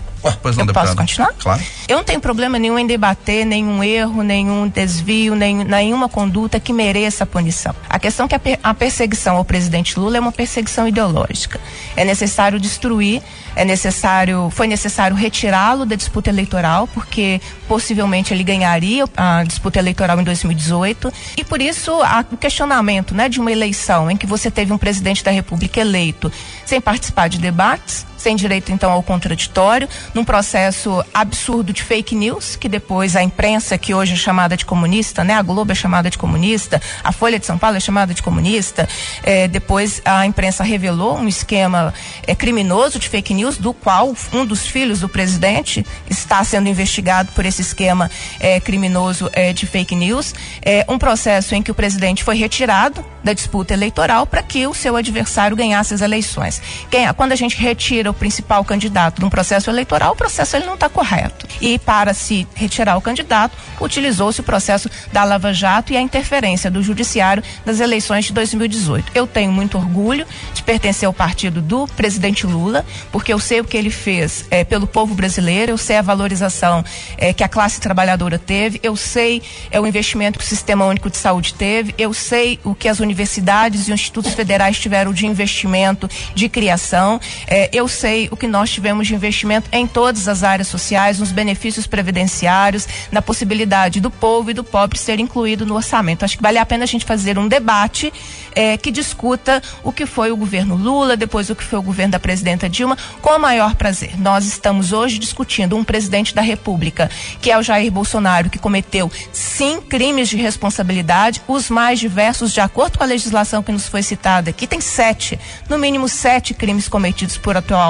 Pois 0.42 0.56
não, 0.56 0.64
eu 0.64 0.68
deputado. 0.68 0.86
posso 0.86 0.96
continuar? 0.98 1.34
Claro. 1.40 1.62
Eu 1.88 1.98
não 1.98 2.04
tenho 2.04 2.20
problema 2.20 2.60
nenhum 2.60 2.78
em 2.78 2.86
debater 2.86 3.46
nenhum 3.46 3.84
erro, 3.84 4.22
nenhum 4.24 4.68
desvio, 4.68 5.36
nenhum, 5.36 5.64
nenhuma 5.64 6.10
conduta 6.10 6.60
que 6.60 6.74
mereça 6.74 7.26
punição. 7.26 7.74
A 7.90 7.98
questão 8.00 8.26
é 8.26 8.30
que 8.30 8.36
a, 8.36 8.40
per- 8.40 8.60
a 8.64 8.74
perseguição 8.74 9.38
ao 9.38 9.46
presidente 9.46 10.00
Lula 10.00 10.18
é 10.18 10.20
uma 10.20 10.32
perseguição 10.32 10.88
ideológica. 10.88 11.60
É 11.96 12.04
necessário 12.04 12.60
destruir, 12.60 13.22
é 13.56 13.64
necessário, 13.66 14.50
foi 14.52 14.68
necessário 14.68 15.16
retirá-lo 15.16 15.86
da 15.86 15.96
disputa 15.96 16.30
eleitoral, 16.30 16.88
porque 16.88 17.42
possivelmente 17.68 18.34
ele 18.34 18.44
ganharia 18.44 19.06
a 19.16 19.44
disputa 19.44 19.80
eleitoral 19.80 20.20
em 20.20 20.24
2018. 20.24 21.12
E 21.38 21.44
por 21.44 21.62
isso 21.62 21.92
há 22.04 22.26
o 22.32 22.38
questionamento 22.38 23.14
né, 23.16 23.30
de 23.30 23.40
uma 23.40 23.52
eleição 23.52 24.10
em 24.12 24.18
que 24.18 24.26
você 24.28 24.52
teve 24.52 24.74
um 24.74 24.78
presidente 24.78 25.24
da 25.24 25.32
República 25.32 25.80
eleito 25.80 26.32
sem 26.66 26.80
participar 26.82 27.28
de 27.30 27.38
debates, 27.38 28.06
sem 28.20 28.36
direito 28.36 28.72
então 28.72 28.92
ao 28.92 29.02
contraditório, 29.02 29.88
num 30.14 30.24
processo 30.24 31.04
absurdo 31.14 31.74
de 31.74 31.82
fake 31.82 32.16
news, 32.16 32.56
que 32.56 32.70
depois 32.70 33.16
a 33.16 33.24
imprensa, 33.24 33.78
que 33.78 33.94
hoje 33.94 34.14
é 34.14 34.18
chamada 34.18 34.56
de 34.56 34.66
comunista, 34.66 35.24
né? 35.24 35.34
A 35.34 35.42
Globo 35.42 35.72
é 35.72 35.76
chamada 35.76 36.10
de 36.10 36.18
comunista, 36.18 36.82
a 37.04 37.12
Folha 37.12 37.40
de 37.40 37.46
São 37.46 37.58
Paulo 37.58 37.78
é 37.78 37.80
chamada 37.80 38.14
de 38.14 38.22
comunista. 38.22 38.88
eh, 39.24 39.48
depois 39.48 40.02
a 40.06 40.26
imprensa 40.26 40.64
revelou 40.64 41.18
um 41.18 41.28
esquema 41.28 41.94
eh, 42.28 42.36
criminoso 42.36 43.00
de 43.00 43.08
fake 43.08 43.34
news, 43.34 43.58
do 43.58 43.74
qual 43.74 44.14
um 44.34 44.46
dos 44.46 44.68
filhos 44.68 45.00
do 45.00 45.10
presidente 45.10 45.86
está 46.10 46.44
sendo 46.44 46.68
investigado 46.70 47.32
por 47.34 47.46
esse 47.46 47.62
esquema 47.62 48.10
eh, 48.40 48.60
criminoso 48.60 49.30
eh, 49.34 49.54
de 49.54 49.66
fake 49.66 49.96
news. 49.96 50.34
Eh, 50.62 50.86
um 50.90 50.98
processo 50.98 51.56
em 51.56 51.62
que 51.62 51.72
o 51.72 51.76
presidente 51.76 52.24
foi 52.24 52.36
retirado 52.36 53.04
da 53.24 53.34
disputa 53.34 53.74
eleitoral 53.74 54.26
para 54.26 54.42
que 54.42 54.66
o 54.68 54.74
seu 54.74 54.96
adversário 54.96 55.56
ganhasse 55.56 55.94
as 55.94 56.02
eleições. 56.02 56.62
Quem, 56.90 57.12
quando 57.14 57.32
a 57.32 57.36
gente 57.36 57.58
retira 57.58 58.09
o 58.10 58.14
principal 58.14 58.64
candidato 58.64 59.20
de 59.20 59.26
um 59.26 59.30
processo 59.30 59.70
eleitoral, 59.70 60.14
o 60.14 60.16
processo 60.16 60.56
ele 60.56 60.66
não 60.66 60.76
está 60.76 60.90
correto. 60.90 61.48
E 61.62 61.78
para 61.80 62.14
se 62.14 62.48
retirar 62.56 62.98
o 62.98 63.02
candidato, 63.02 63.58
utilizou-se 63.80 64.40
o 64.42 64.44
processo 64.44 64.90
da 65.12 65.24
Lava 65.24 65.54
Jato 65.54 65.94
e 65.94 65.98
a 65.98 66.02
interferência 66.02 66.70
do 66.70 66.82
judiciário 66.82 67.44
nas 67.66 67.80
eleições 67.80 68.26
de 68.26 68.34
2018. 68.34 69.12
Eu 69.14 69.28
tenho 69.28 69.52
muito 69.52 69.78
orgulho 69.78 70.26
de 70.54 70.64
pertencer 70.64 71.08
ao 71.08 71.14
partido 71.14 71.62
do 71.62 71.88
presidente 71.88 72.46
Lula, 72.46 72.86
porque 73.12 73.34
eu 73.34 73.40
sei 73.40 73.60
o 73.60 73.64
que 73.64 73.78
ele 73.78 73.90
fez 73.90 74.46
eh, 74.52 74.64
pelo 74.64 74.88
povo 74.88 75.14
brasileiro, 75.14 75.72
eu 75.72 75.78
sei 75.78 75.98
a 75.98 76.02
valorização 76.02 76.84
eh, 77.18 77.34
que 77.34 77.44
a 77.44 77.48
classe 77.48 77.80
trabalhadora 77.80 78.38
teve, 78.38 78.80
eu 78.84 78.96
sei 78.96 79.42
é, 79.72 79.80
o 79.80 79.88
investimento 79.88 80.40
que 80.40 80.46
o 80.46 80.48
Sistema 80.48 80.86
Único 80.86 81.10
de 81.10 81.18
Saúde 81.18 81.54
teve, 81.54 81.94
eu 81.98 82.14
sei 82.14 82.60
o 82.64 82.74
que 82.74 82.88
as 82.88 83.00
universidades 83.00 83.82
e 83.82 83.84
os 83.84 83.90
institutos 83.90 84.34
federais 84.34 84.80
tiveram 84.80 85.14
de 85.14 85.26
investimento, 85.26 86.10
de 86.34 86.50
criação, 86.50 87.20
eh, 87.48 87.70
eu 87.74 87.88
sei 87.88 87.99
o 88.32 88.38
que 88.38 88.48
nós 88.48 88.70
tivemos 88.70 89.08
de 89.08 89.16
investimento 89.16 89.70
em 89.72 89.86
todas 89.86 90.28
as 90.28 90.44
áreas 90.44 90.68
sociais, 90.68 91.20
nos 91.20 91.32
benefícios 91.32 91.88
previdenciários, 91.88 92.88
na 93.12 93.22
possibilidade 93.22 94.00
do 94.00 94.10
povo 94.10 94.52
e 94.52 94.54
do 94.54 94.64
pobre 94.64 94.98
ser 94.98 95.20
incluído 95.20 95.66
no 95.66 95.76
orçamento. 95.76 96.24
Acho 96.24 96.38
que 96.38 96.44
vale 96.44 96.58
a 96.58 96.66
pena 96.66 96.84
a 96.84 96.88
gente 96.88 97.06
fazer 97.06 97.38
um 97.38 97.48
debate 97.48 98.14
eh, 98.56 98.78
que 98.78 98.92
discuta 98.92 99.62
o 99.84 99.92
que 99.92 100.06
foi 100.06 100.32
o 100.32 100.38
governo 100.38 100.76
Lula, 100.76 101.18
depois 101.18 101.50
o 101.50 101.56
que 101.56 101.64
foi 101.64 101.80
o 101.80 101.82
governo 101.82 102.12
da 102.12 102.20
presidenta 102.20 102.70
Dilma, 102.70 102.98
com 103.22 103.32
o 103.32 103.40
maior 103.40 103.76
prazer. 103.76 104.20
Nós 104.20 104.46
estamos 104.46 104.92
hoje 104.92 105.20
discutindo 105.20 105.76
um 105.76 105.84
presidente 105.84 106.34
da 106.34 106.42
República, 106.42 107.10
que 107.42 107.52
é 107.52 107.58
o 107.58 107.64
Jair 107.64 107.92
Bolsonaro, 107.92 108.50
que 108.50 108.60
cometeu 108.60 109.12
sim 109.32 109.82
crimes 109.82 110.30
de 110.30 110.38
responsabilidade, 110.38 111.42
os 111.48 111.70
mais 111.70 112.00
diversos, 112.00 112.54
de 112.54 112.62
acordo 112.62 112.98
com 112.98 113.04
a 113.04 113.08
legislação 113.08 113.64
que 113.64 113.72
nos 113.72 113.88
foi 113.88 114.04
citada 114.04 114.50
aqui, 114.50 114.68
tem 114.68 114.82
sete, 114.82 115.40
no 115.68 115.78
mínimo 115.78 116.08
sete 116.08 116.54
crimes 116.54 116.88
cometidos 116.88 117.38
por 117.38 117.58
atual 117.58 117.89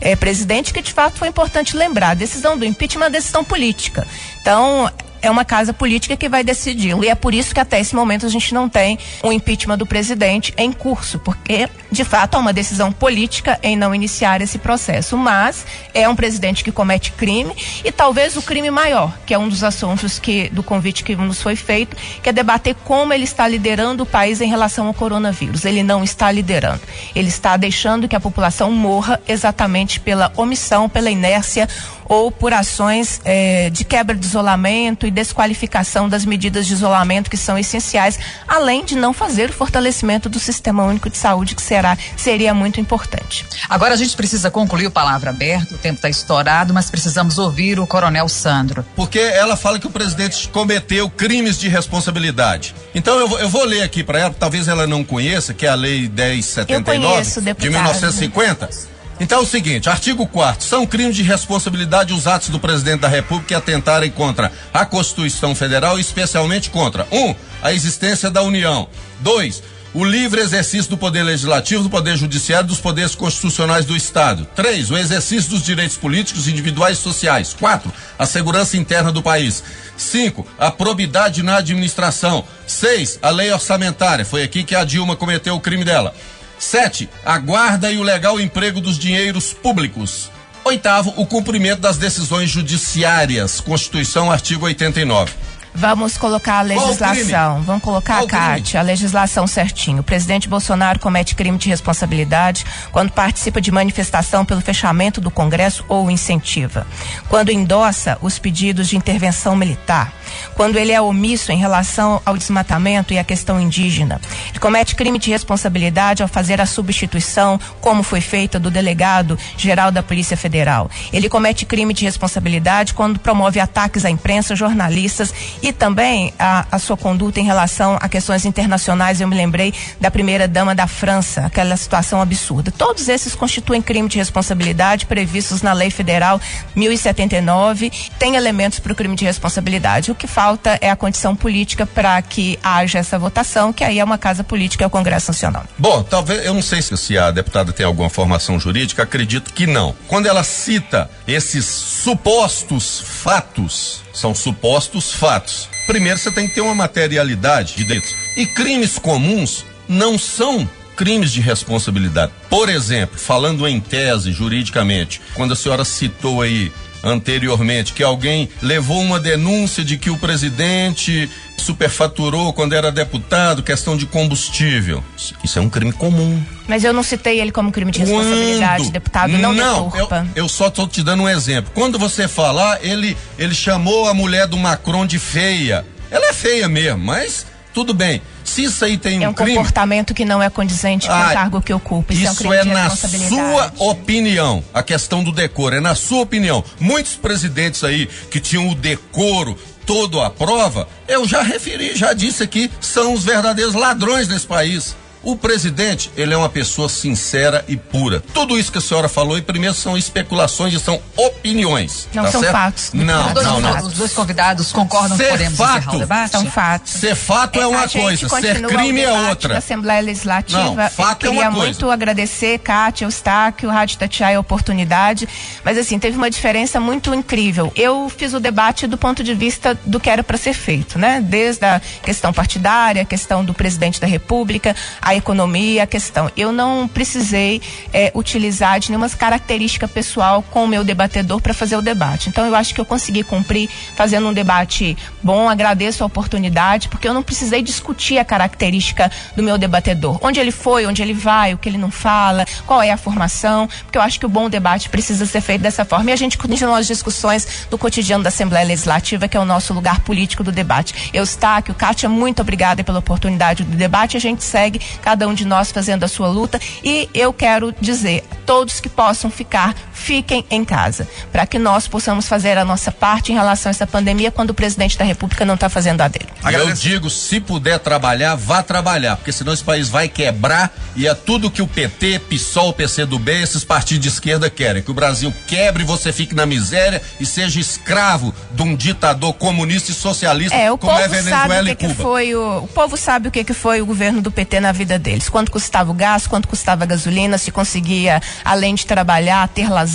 eh, 0.00 0.16
presidente, 0.16 0.72
que 0.72 0.80
de 0.80 0.92
fato 0.92 1.18
foi 1.18 1.28
importante 1.28 1.76
lembrar. 1.76 2.10
A 2.10 2.14
decisão 2.14 2.56
do 2.56 2.64
impeachment 2.64 3.02
é 3.02 3.06
uma 3.06 3.10
decisão 3.10 3.44
política. 3.44 4.06
Então, 4.40 4.90
é 5.22 5.30
uma 5.30 5.44
casa 5.44 5.72
política 5.72 6.16
que 6.16 6.28
vai 6.28 6.44
decidi-lo. 6.44 7.04
E 7.04 7.08
é 7.08 7.14
por 7.14 7.34
isso 7.34 7.54
que 7.54 7.60
até 7.60 7.80
esse 7.80 7.94
momento 7.94 8.26
a 8.26 8.28
gente 8.28 8.52
não 8.52 8.68
tem 8.68 8.98
um 9.22 9.32
impeachment 9.32 9.78
do 9.78 9.86
presidente 9.86 10.54
em 10.56 10.72
curso, 10.72 11.18
porque 11.18 11.68
de 11.90 12.04
fato 12.04 12.34
há 12.34 12.38
uma 12.38 12.52
decisão 12.52 12.92
política 12.92 13.58
em 13.62 13.76
não 13.76 13.94
iniciar 13.94 14.40
esse 14.40 14.58
processo. 14.58 15.16
Mas 15.16 15.64
é 15.94 16.08
um 16.08 16.16
presidente 16.16 16.62
que 16.62 16.72
comete 16.72 17.12
crime 17.12 17.52
e 17.84 17.90
talvez 17.90 18.36
o 18.36 18.42
crime 18.42 18.70
maior, 18.70 19.16
que 19.24 19.34
é 19.34 19.38
um 19.38 19.48
dos 19.48 19.64
assuntos 19.64 20.18
que 20.18 20.48
do 20.50 20.62
convite 20.62 21.04
que 21.04 21.16
nos 21.16 21.40
foi 21.40 21.56
feito, 21.56 21.96
que 22.22 22.28
é 22.28 22.32
debater 22.32 22.74
como 22.84 23.12
ele 23.12 23.24
está 23.24 23.46
liderando 23.48 24.02
o 24.02 24.06
país 24.06 24.40
em 24.40 24.48
relação 24.48 24.86
ao 24.86 24.94
coronavírus. 24.94 25.64
Ele 25.64 25.82
não 25.82 26.04
está 26.04 26.30
liderando. 26.30 26.80
Ele 27.14 27.28
está 27.28 27.56
deixando 27.56 28.08
que 28.08 28.16
a 28.16 28.20
população 28.20 28.70
morra 28.72 29.20
exatamente 29.26 30.00
pela 30.00 30.32
omissão, 30.36 30.88
pela 30.88 31.10
inércia 31.10 31.68
ou 32.08 32.30
por 32.30 32.52
ações 32.52 33.20
eh, 33.24 33.70
de 33.70 33.84
quebra 33.84 34.14
de 34.14 34.24
isolamento 34.24 35.06
e 35.06 35.10
desqualificação 35.16 36.08
das 36.08 36.24
medidas 36.24 36.66
de 36.66 36.74
isolamento 36.74 37.28
que 37.30 37.36
são 37.36 37.58
essenciais, 37.58 38.18
além 38.46 38.84
de 38.84 38.94
não 38.94 39.12
fazer 39.12 39.50
o 39.50 39.52
fortalecimento 39.52 40.28
do 40.28 40.38
sistema 40.38 40.84
único 40.84 41.10
de 41.10 41.16
saúde, 41.16 41.54
que 41.54 41.62
será, 41.62 41.96
seria 42.16 42.52
muito 42.54 42.80
importante. 42.80 43.44
Agora 43.68 43.94
a 43.94 43.96
gente 43.96 44.14
precisa 44.16 44.50
concluir 44.50 44.86
o 44.86 44.90
palavra 44.90 45.30
aberta, 45.30 45.74
o 45.74 45.78
tempo 45.78 45.96
está 45.96 46.08
estourado, 46.08 46.72
mas 46.74 46.90
precisamos 46.90 47.38
ouvir 47.38 47.80
o 47.80 47.86
Coronel 47.86 48.28
Sandro. 48.28 48.84
Porque 48.94 49.18
ela 49.18 49.56
fala 49.56 49.78
que 49.78 49.86
o 49.86 49.90
presidente 49.90 50.48
cometeu 50.50 51.08
crimes 51.10 51.58
de 51.58 51.68
responsabilidade. 51.68 52.74
Então 52.94 53.18
eu, 53.18 53.26
vou- 53.28 53.38
eu 53.40 53.48
vou 53.48 53.64
ler 53.64 53.82
aqui 53.82 54.04
para 54.04 54.20
ela, 54.20 54.34
talvez 54.38 54.68
ela 54.68 54.86
não 54.86 55.02
conheça, 55.02 55.52
que 55.54 55.66
é 55.66 55.68
a 55.70 55.74
Lei 55.74 56.08
1079 56.08 56.72
Eu 56.74 56.84
conheço, 56.84 57.40
de 57.40 57.46
deputado. 57.46 57.70
1950. 57.72 58.95
Então 59.18 59.38
é 59.38 59.42
o 59.42 59.46
seguinte, 59.46 59.88
artigo 59.88 60.26
4 60.26 60.66
são 60.66 60.86
crimes 60.86 61.16
de 61.16 61.22
responsabilidade 61.22 62.12
os 62.12 62.26
atos 62.26 62.50
do 62.50 62.60
presidente 62.60 63.00
da 63.00 63.08
República 63.08 63.48
que 63.48 63.54
atentarem 63.54 64.10
contra 64.10 64.52
a 64.74 64.84
Constituição 64.84 65.54
Federal 65.54 65.98
especialmente 65.98 66.68
contra 66.68 67.06
um, 67.10 67.34
a 67.62 67.72
existência 67.72 68.30
da 68.30 68.42
União. 68.42 68.86
Dois, 69.20 69.62
o 69.94 70.04
livre 70.04 70.42
exercício 70.42 70.90
do 70.90 70.98
poder 70.98 71.22
legislativo, 71.22 71.82
do 71.82 71.88
poder 71.88 72.18
judiciário 72.18 72.68
dos 72.68 72.78
poderes 72.78 73.14
constitucionais 73.14 73.86
do 73.86 73.96
Estado. 73.96 74.46
Três, 74.54 74.90
o 74.90 74.98
exercício 74.98 75.48
dos 75.48 75.62
direitos 75.62 75.96
políticos, 75.96 76.46
individuais 76.46 76.98
e 76.98 77.00
sociais. 77.00 77.56
Quatro, 77.58 77.90
a 78.18 78.26
segurança 78.26 78.76
interna 78.76 79.10
do 79.10 79.22
país. 79.22 79.64
Cinco, 79.96 80.46
a 80.58 80.70
probidade 80.70 81.42
na 81.42 81.56
administração. 81.56 82.44
Seis, 82.66 83.18
a 83.22 83.30
lei 83.30 83.50
orçamentária. 83.50 84.26
Foi 84.26 84.42
aqui 84.42 84.62
que 84.64 84.74
a 84.74 84.84
Dilma 84.84 85.16
cometeu 85.16 85.54
o 85.54 85.60
crime 85.60 85.82
dela. 85.82 86.14
Sete, 86.58 87.08
a 87.24 87.38
guarda 87.38 87.90
e 87.90 87.98
o 87.98 88.02
legal 88.02 88.40
emprego 88.40 88.80
dos 88.80 88.98
dinheiros 88.98 89.52
públicos. 89.52 90.30
Oitavo, 90.64 91.14
o 91.16 91.24
cumprimento 91.24 91.80
das 91.80 91.96
decisões 91.96 92.50
judiciárias. 92.50 93.60
Constituição, 93.60 94.32
artigo 94.32 94.64
89. 94.64 95.32
Vamos 95.76 96.16
colocar 96.16 96.60
a 96.60 96.62
legislação. 96.62 97.62
Vamos 97.62 97.82
colocar, 97.82 98.16
crime? 98.16 98.30
Cátia, 98.30 98.80
a 98.80 98.82
legislação 98.82 99.46
certinho. 99.46 100.00
O 100.00 100.02
presidente 100.02 100.48
Bolsonaro 100.48 100.98
comete 100.98 101.34
crime 101.34 101.58
de 101.58 101.68
responsabilidade 101.68 102.64
quando 102.90 103.12
participa 103.12 103.60
de 103.60 103.70
manifestação 103.70 104.42
pelo 104.42 104.62
fechamento 104.62 105.20
do 105.20 105.30
Congresso 105.30 105.84
ou 105.86 106.10
incentiva. 106.10 106.86
Quando 107.28 107.52
endossa 107.52 108.16
os 108.22 108.38
pedidos 108.38 108.88
de 108.88 108.96
intervenção 108.96 109.54
militar. 109.54 110.14
Quando 110.54 110.76
ele 110.76 110.92
é 110.92 111.00
omisso 111.00 111.52
em 111.52 111.58
relação 111.58 112.20
ao 112.24 112.36
desmatamento 112.36 113.12
e 113.12 113.18
à 113.18 113.24
questão 113.24 113.60
indígena. 113.60 114.20
Ele 114.50 114.58
comete 114.58 114.94
crime 114.94 115.18
de 115.18 115.30
responsabilidade 115.30 116.22
ao 116.22 116.28
fazer 116.28 116.60
a 116.60 116.66
substituição, 116.66 117.58
como 117.80 118.02
foi 118.02 118.20
feita, 118.20 118.58
do 118.58 118.70
delegado 118.70 119.38
geral 119.56 119.90
da 119.90 120.02
Polícia 120.02 120.36
Federal. 120.36 120.90
Ele 121.12 121.28
comete 121.28 121.64
crime 121.64 121.92
de 121.92 122.04
responsabilidade 122.04 122.94
quando 122.94 123.18
promove 123.18 123.60
ataques 123.60 124.04
à 124.04 124.10
imprensa, 124.10 124.56
jornalistas 124.56 125.32
e 125.62 125.72
também 125.72 126.32
a, 126.38 126.66
a 126.70 126.78
sua 126.78 126.96
conduta 126.96 127.40
em 127.40 127.44
relação 127.44 127.96
a 128.00 128.08
questões 128.08 128.44
internacionais. 128.44 129.20
Eu 129.20 129.28
me 129.28 129.36
lembrei 129.36 129.72
da 130.00 130.10
primeira 130.10 130.48
dama 130.48 130.74
da 130.74 130.86
França, 130.86 131.46
aquela 131.46 131.76
situação 131.76 132.20
absurda. 132.20 132.70
Todos 132.70 133.08
esses 133.08 133.34
constituem 133.34 133.82
crime 133.82 134.08
de 134.08 134.18
responsabilidade 134.18 135.06
previstos 135.06 135.62
na 135.62 135.72
Lei 135.72 135.90
Federal 135.90 136.40
1079, 136.74 137.90
tem 138.18 138.36
elementos 138.36 138.78
para 138.78 138.92
o 138.92 138.94
crime 138.96 139.16
de 139.16 139.24
responsabilidade. 139.24 140.10
O 140.10 140.14
que 140.16 140.26
falta 140.26 140.78
é 140.80 140.90
a 140.90 140.96
condição 140.96 141.36
política 141.36 141.86
para 141.86 142.20
que 142.22 142.58
haja 142.62 142.98
essa 142.98 143.18
votação, 143.18 143.72
que 143.72 143.84
aí 143.84 143.98
é 143.98 144.04
uma 144.04 144.18
casa 144.18 144.42
política, 144.42 144.84
é 144.84 144.86
o 144.86 144.90
Congresso 144.90 145.30
Nacional. 145.30 145.64
Bom, 145.78 146.02
talvez, 146.02 146.44
eu 146.44 146.54
não 146.54 146.62
sei 146.62 146.82
se, 146.82 146.96
se 146.96 147.16
a 147.16 147.30
deputada 147.30 147.72
tem 147.72 147.86
alguma 147.86 148.10
formação 148.10 148.58
jurídica, 148.58 149.02
acredito 149.02 149.52
que 149.52 149.66
não. 149.66 149.94
Quando 150.08 150.26
ela 150.26 150.42
cita 150.42 151.10
esses 151.26 151.64
supostos 151.64 153.00
fatos, 153.00 154.02
são 154.12 154.34
supostos 154.34 155.12
fatos. 155.12 155.68
Primeiro 155.86 156.18
você 156.18 156.30
tem 156.30 156.48
que 156.48 156.54
ter 156.54 156.60
uma 156.60 156.74
materialidade 156.74 157.76
de 157.76 157.84
delitos. 157.84 158.14
E 158.36 158.46
crimes 158.46 158.98
comuns 158.98 159.64
não 159.88 160.18
são 160.18 160.68
crimes 160.96 161.30
de 161.30 161.40
responsabilidade. 161.40 162.32
Por 162.48 162.68
exemplo, 162.68 163.18
falando 163.18 163.68
em 163.68 163.78
tese 163.78 164.32
juridicamente, 164.32 165.20
quando 165.34 165.52
a 165.52 165.56
senhora 165.56 165.84
citou 165.84 166.40
aí 166.40 166.72
anteriormente 167.06 167.92
que 167.92 168.02
alguém 168.02 168.48
levou 168.60 169.00
uma 169.00 169.20
denúncia 169.20 169.84
de 169.84 169.96
que 169.96 170.10
o 170.10 170.18
presidente 170.18 171.30
superfaturou 171.56 172.52
quando 172.52 172.74
era 172.74 172.90
deputado, 172.92 173.62
questão 173.62 173.96
de 173.96 174.06
combustível. 174.06 175.02
Isso 175.42 175.58
é 175.58 175.62
um 175.62 175.70
crime 175.70 175.92
comum. 175.92 176.42
Mas 176.68 176.84
eu 176.84 176.92
não 176.92 177.02
citei 177.02 177.40
ele 177.40 177.52
como 177.52 177.70
crime 177.70 177.90
de 177.92 178.00
responsabilidade, 178.00 178.82
Quando? 178.84 178.92
deputado, 178.92 179.38
não, 179.38 179.52
não 179.52 179.92
eu, 179.96 180.08
eu 180.34 180.48
só 180.48 180.66
estou 180.68 180.86
te 180.88 181.02
dando 181.02 181.22
um 181.22 181.28
exemplo. 181.28 181.70
Quando 181.74 181.98
você 181.98 182.26
falar, 182.26 182.84
ele, 182.84 183.16
ele 183.38 183.54
chamou 183.54 184.08
a 184.08 184.14
mulher 184.14 184.46
do 184.46 184.56
Macron 184.56 185.06
de 185.06 185.18
feia. 185.18 185.84
Ela 186.10 186.26
é 186.26 186.32
feia 186.32 186.68
mesmo, 186.68 186.98
mas 186.98 187.46
tudo 187.72 187.94
bem. 187.94 188.20
Se 188.46 188.64
isso 188.64 188.84
aí 188.84 188.96
tem 188.96 189.22
É 189.22 189.28
um, 189.28 189.32
um 189.32 189.34
crime. 189.34 189.54
comportamento 189.56 190.14
que 190.14 190.24
não 190.24 190.42
é 190.42 190.48
condizente 190.48 191.06
com 191.06 191.12
Ah, 191.12 191.28
o 191.30 191.32
cargo 191.34 191.60
que 191.60 191.72
ocupa. 191.72 192.12
Isso, 192.14 192.24
é 192.26 192.30
um 192.30 192.32
Isso 192.32 192.52
é 192.54 192.64
na 192.64 192.90
sua 192.90 193.72
opinião. 193.78 194.62
A 194.72 194.82
questão 194.82 195.22
do 195.22 195.32
decoro 195.32 195.76
é 195.76 195.80
na 195.80 195.94
sua 195.94 196.22
opinião. 196.22 196.64
Muitos 196.80 197.14
presidentes 197.16 197.82
aí 197.84 198.06
que 198.30 198.40
tinham 198.40 198.68
o 198.68 198.74
decoro 198.74 199.58
todo 199.84 200.20
à 200.20 200.28
prova, 200.30 200.88
eu 201.06 201.26
já 201.28 201.42
referi, 201.42 201.94
já 201.94 202.12
disse 202.12 202.42
aqui, 202.42 202.70
são 202.80 203.12
os 203.14 203.22
verdadeiros 203.24 203.74
ladrões 203.74 204.26
desse 204.26 204.46
país. 204.46 204.96
O 205.22 205.36
presidente, 205.36 206.10
ele 206.16 206.32
é 206.32 206.36
uma 206.36 206.48
pessoa 206.48 206.88
sincera 206.88 207.64
e 207.66 207.76
pura. 207.76 208.22
Tudo 208.32 208.58
isso 208.58 208.70
que 208.70 208.78
a 208.78 208.80
senhora 208.80 209.08
falou, 209.08 209.36
e 209.36 209.42
primeiro 209.42 209.74
são 209.74 209.96
especulações 209.98 210.72
e 210.74 210.78
são 210.80 211.00
opiniões. 211.16 212.08
Não 212.14 212.24
tá 212.24 212.30
são 212.30 212.40
certo? 212.40 212.52
fatos, 212.52 212.90
Não, 212.92 213.32
dois, 213.32 213.46
não, 213.46 213.60
não. 213.60 213.78
os 213.86 213.92
dois 213.94 214.12
convidados 214.12 214.72
concordam 214.72 215.16
que 215.16 215.24
Ser 215.24 215.30
podemos 215.30 215.58
fato. 215.58 215.78
encerrar 215.78 215.94
o 215.94 215.98
debate? 215.98 216.30
São 216.30 216.46
fatos. 216.46 216.92
Ser 216.92 217.14
fato 217.14 217.60
é, 217.60 217.66
uma 217.66 217.80
a 217.82 217.86
gente 217.86 218.02
coisa, 218.02 218.28
ser 218.40 218.62
crime 218.66 219.00
o 219.00 219.02
é 219.02 219.06
debate 219.06 219.28
outra. 219.28 219.48
Da 219.54 219.58
Assembleia 219.58 220.00
Legislativa. 220.00 220.62
Não, 220.62 220.90
fato 220.90 221.24
é 221.24 221.28
Eu 221.28 221.32
uma 221.32 221.42
queria 221.42 221.50
coisa. 221.50 221.66
muito 221.66 221.90
agradecer, 221.90 222.58
Kátia, 222.60 223.04
Eustáquio, 223.04 223.70
Rádio 223.70 223.98
Tatiaia, 223.98 224.36
a 224.36 224.40
oportunidade. 224.40 225.28
Mas, 225.64 225.76
assim, 225.78 225.98
teve 225.98 226.16
uma 226.16 226.30
diferença 226.30 226.78
muito 226.80 227.12
incrível. 227.14 227.72
Eu 227.74 228.08
fiz 228.14 228.32
o 228.34 228.40
debate 228.40 228.86
do 228.86 228.96
ponto 228.96 229.22
de 229.24 229.34
vista 229.34 229.78
do 229.84 229.98
que 229.98 230.08
era 230.10 230.22
para 230.22 230.36
ser 230.36 230.52
feito, 230.54 230.98
né? 230.98 231.20
Desde 231.20 231.64
a 231.64 231.80
questão 232.02 232.32
partidária, 232.32 233.02
a 233.02 233.04
questão 233.04 233.44
do 233.44 233.52
presidente 233.54 234.00
da 234.00 234.06
República, 234.06 234.74
a 235.00 235.15
economia, 235.16 235.82
a 235.82 235.86
questão. 235.86 236.30
Eu 236.36 236.52
não 236.52 236.88
precisei 236.88 237.60
eh, 237.92 238.10
utilizar 238.14 238.78
de 238.80 238.90
nenhuma 238.90 239.08
característica 239.08 239.88
pessoal 239.88 240.42
com 240.42 240.64
o 240.64 240.68
meu 240.68 240.84
debatedor 240.84 241.40
para 241.40 241.54
fazer 241.54 241.76
o 241.76 241.82
debate. 241.82 242.28
Então, 242.28 242.46
eu 242.46 242.54
acho 242.54 242.74
que 242.74 242.80
eu 242.80 242.84
consegui 242.84 243.22
cumprir 243.22 243.68
fazendo 243.94 244.28
um 244.28 244.32
debate 244.32 244.96
bom. 245.22 245.48
Agradeço 245.48 246.02
a 246.02 246.06
oportunidade, 246.06 246.88
porque 246.88 247.08
eu 247.08 247.14
não 247.14 247.22
precisei 247.22 247.62
discutir 247.62 248.18
a 248.18 248.24
característica 248.24 249.10
do 249.34 249.42
meu 249.42 249.58
debatedor. 249.58 250.18
Onde 250.22 250.40
ele 250.40 250.50
foi, 250.50 250.86
onde 250.86 251.02
ele 251.02 251.14
vai, 251.14 251.54
o 251.54 251.58
que 251.58 251.68
ele 251.68 251.78
não 251.78 251.90
fala, 251.90 252.46
qual 252.66 252.82
é 252.82 252.90
a 252.90 252.96
formação, 252.96 253.68
porque 253.84 253.98
eu 253.98 254.02
acho 254.02 254.18
que 254.18 254.26
o 254.26 254.28
bom 254.28 254.48
debate 254.48 254.88
precisa 254.88 255.26
ser 255.26 255.40
feito 255.40 255.62
dessa 255.62 255.84
forma. 255.84 256.10
E 256.10 256.12
a 256.12 256.16
gente 256.16 256.38
continua 256.38 256.78
as 256.78 256.86
discussões 256.86 257.66
do 257.70 257.78
cotidiano 257.78 258.22
da 258.22 258.28
Assembleia 258.28 258.66
Legislativa, 258.66 259.28
que 259.28 259.36
é 259.36 259.40
o 259.40 259.44
nosso 259.44 259.72
lugar 259.72 260.00
político 260.00 260.44
do 260.44 260.52
debate. 260.52 261.10
Eustáquio, 261.12 261.74
Kátia, 261.74 262.08
muito 262.08 262.42
obrigada 262.42 262.82
pela 262.84 262.98
oportunidade 262.98 263.64
do 263.64 263.76
debate. 263.76 264.16
A 264.16 264.20
gente 264.20 264.42
segue, 264.42 264.80
cada 264.98 265.26
um 265.28 265.34
de 265.34 265.44
nós 265.44 265.70
fazendo 265.70 266.04
a 266.04 266.08
sua 266.08 266.28
luta. 266.28 266.60
E 266.82 267.08
eu 267.14 267.32
quero 267.32 267.74
dizer, 267.80 268.24
todos 268.44 268.80
que 268.80 268.88
possam 268.88 269.30
ficar, 269.30 269.74
fiquem 269.96 270.44
em 270.50 270.64
casa, 270.64 271.08
para 271.32 271.46
que 271.46 271.58
nós 271.58 271.88
possamos 271.88 272.28
fazer 272.28 272.58
a 272.58 272.64
nossa 272.64 272.92
parte 272.92 273.32
em 273.32 273.34
relação 273.34 273.70
a 273.70 273.72
essa 273.72 273.86
pandemia 273.86 274.30
quando 274.30 274.50
o 274.50 274.54
presidente 274.54 274.96
da 274.96 275.04
República 275.04 275.44
não 275.44 275.54
está 275.54 275.68
fazendo 275.68 276.02
a 276.02 276.08
dele. 276.08 276.28
Eu 276.52 276.72
digo, 276.72 277.08
se 277.10 277.40
puder 277.40 277.78
trabalhar, 277.78 278.34
vá 278.34 278.62
trabalhar, 278.62 279.16
porque 279.16 279.32
senão 279.32 279.52
esse 279.52 279.64
país 279.64 279.88
vai 279.88 280.08
quebrar 280.08 280.72
e 280.94 281.06
é 281.06 281.14
tudo 281.14 281.50
que 281.50 281.62
o 281.62 281.66
PT, 281.66 282.20
PSOL, 282.20 282.72
PCdoB, 282.72 283.30
esses 283.42 283.64
partidos 283.64 284.02
de 284.02 284.08
esquerda 284.08 284.48
querem, 284.48 284.82
que 284.82 284.90
o 284.90 284.94
Brasil 284.94 285.32
quebre, 285.46 285.82
você 285.82 286.12
fique 286.12 286.34
na 286.34 286.46
miséria 286.46 287.02
e 287.18 287.26
seja 287.26 287.58
escravo 287.58 288.34
de 288.52 288.62
um 288.62 288.76
ditador 288.76 289.32
comunista 289.34 289.90
e 289.90 289.94
socialista 289.94 290.56
É, 290.56 290.70
o 290.70 290.78
como 290.78 290.92
povo 290.92 291.04
é 291.04 291.08
Venezuela 291.08 291.48
sabe 291.48 291.60
o 291.60 291.64
que, 291.64 291.70
e 291.70 291.76
que 291.76 291.86
Cuba. 291.86 292.02
foi 292.02 292.34
o, 292.34 292.58
o 292.58 292.68
povo 292.68 292.96
sabe 292.96 293.28
o 293.28 293.30
que, 293.30 293.44
que 293.44 293.54
foi 293.54 293.80
o 293.80 293.86
governo 293.86 294.20
do 294.20 294.30
PT 294.30 294.60
na 294.60 294.72
vida 294.72 294.98
deles. 294.98 295.28
Quanto 295.28 295.50
custava 295.50 295.90
o 295.90 295.94
gás, 295.94 296.26
quanto 296.26 296.48
custava 296.48 296.84
a 296.84 296.86
gasolina, 296.86 297.38
se 297.38 297.50
conseguia, 297.50 298.20
além 298.44 298.74
de 298.74 298.86
trabalhar, 298.86 299.46
ter 299.48 299.70
lazer, 299.70 299.85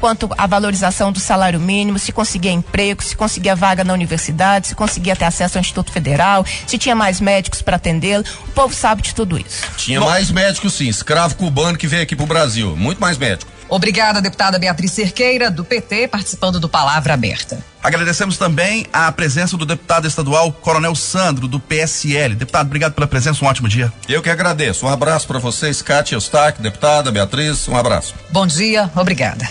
quanto 0.00 0.28
a 0.36 0.46
valorização 0.46 1.12
do 1.12 1.20
salário 1.20 1.60
mínimo, 1.60 1.98
se 1.98 2.12
conseguia 2.12 2.52
emprego, 2.52 3.02
se 3.02 3.16
conseguia 3.16 3.56
vaga 3.56 3.84
na 3.84 3.92
universidade, 3.92 4.68
se 4.68 4.74
conseguia 4.74 5.16
ter 5.16 5.24
acesso 5.24 5.58
ao 5.58 5.60
Instituto 5.60 5.92
Federal, 5.92 6.44
se 6.66 6.78
tinha 6.78 6.94
mais 6.94 7.20
médicos 7.20 7.62
para 7.62 7.76
atendê-lo. 7.76 8.24
O 8.48 8.52
povo 8.52 8.74
sabe 8.74 9.02
de 9.02 9.14
tudo 9.14 9.38
isso. 9.38 9.62
Tinha 9.76 10.00
mais 10.00 10.30
médicos 10.30 10.74
sim, 10.74 10.88
escravo 10.88 11.34
cubano 11.36 11.78
que 11.78 11.86
veio 11.86 12.02
aqui 12.02 12.16
pro 12.16 12.26
Brasil, 12.26 12.76
muito 12.76 13.00
mais 13.00 13.18
médico. 13.18 13.59
Obrigada, 13.70 14.20
deputada 14.20 14.58
Beatriz 14.58 14.92
Cerqueira, 14.92 15.50
do 15.50 15.64
PT, 15.64 16.08
participando 16.08 16.58
do 16.58 16.68
Palavra 16.68 17.14
Aberta. 17.14 17.64
Agradecemos 17.82 18.36
também 18.36 18.86
a 18.92 19.10
presença 19.10 19.56
do 19.56 19.64
deputado 19.64 20.06
estadual 20.06 20.52
Coronel 20.52 20.94
Sandro, 20.94 21.48
do 21.48 21.58
PSL. 21.58 22.34
Deputado, 22.34 22.66
obrigado 22.66 22.92
pela 22.92 23.06
presença, 23.06 23.44
um 23.44 23.48
ótimo 23.48 23.68
dia. 23.68 23.92
Eu 24.08 24.22
que 24.22 24.28
agradeço. 24.28 24.84
Um 24.84 24.88
abraço 24.88 25.26
para 25.26 25.38
vocês, 25.38 25.80
Cátia 25.80 26.16
Eustáquio, 26.16 26.62
deputada 26.62 27.10
Beatriz, 27.10 27.68
um 27.68 27.76
abraço. 27.76 28.14
Bom 28.30 28.46
dia, 28.46 28.90
obrigada. 28.94 29.48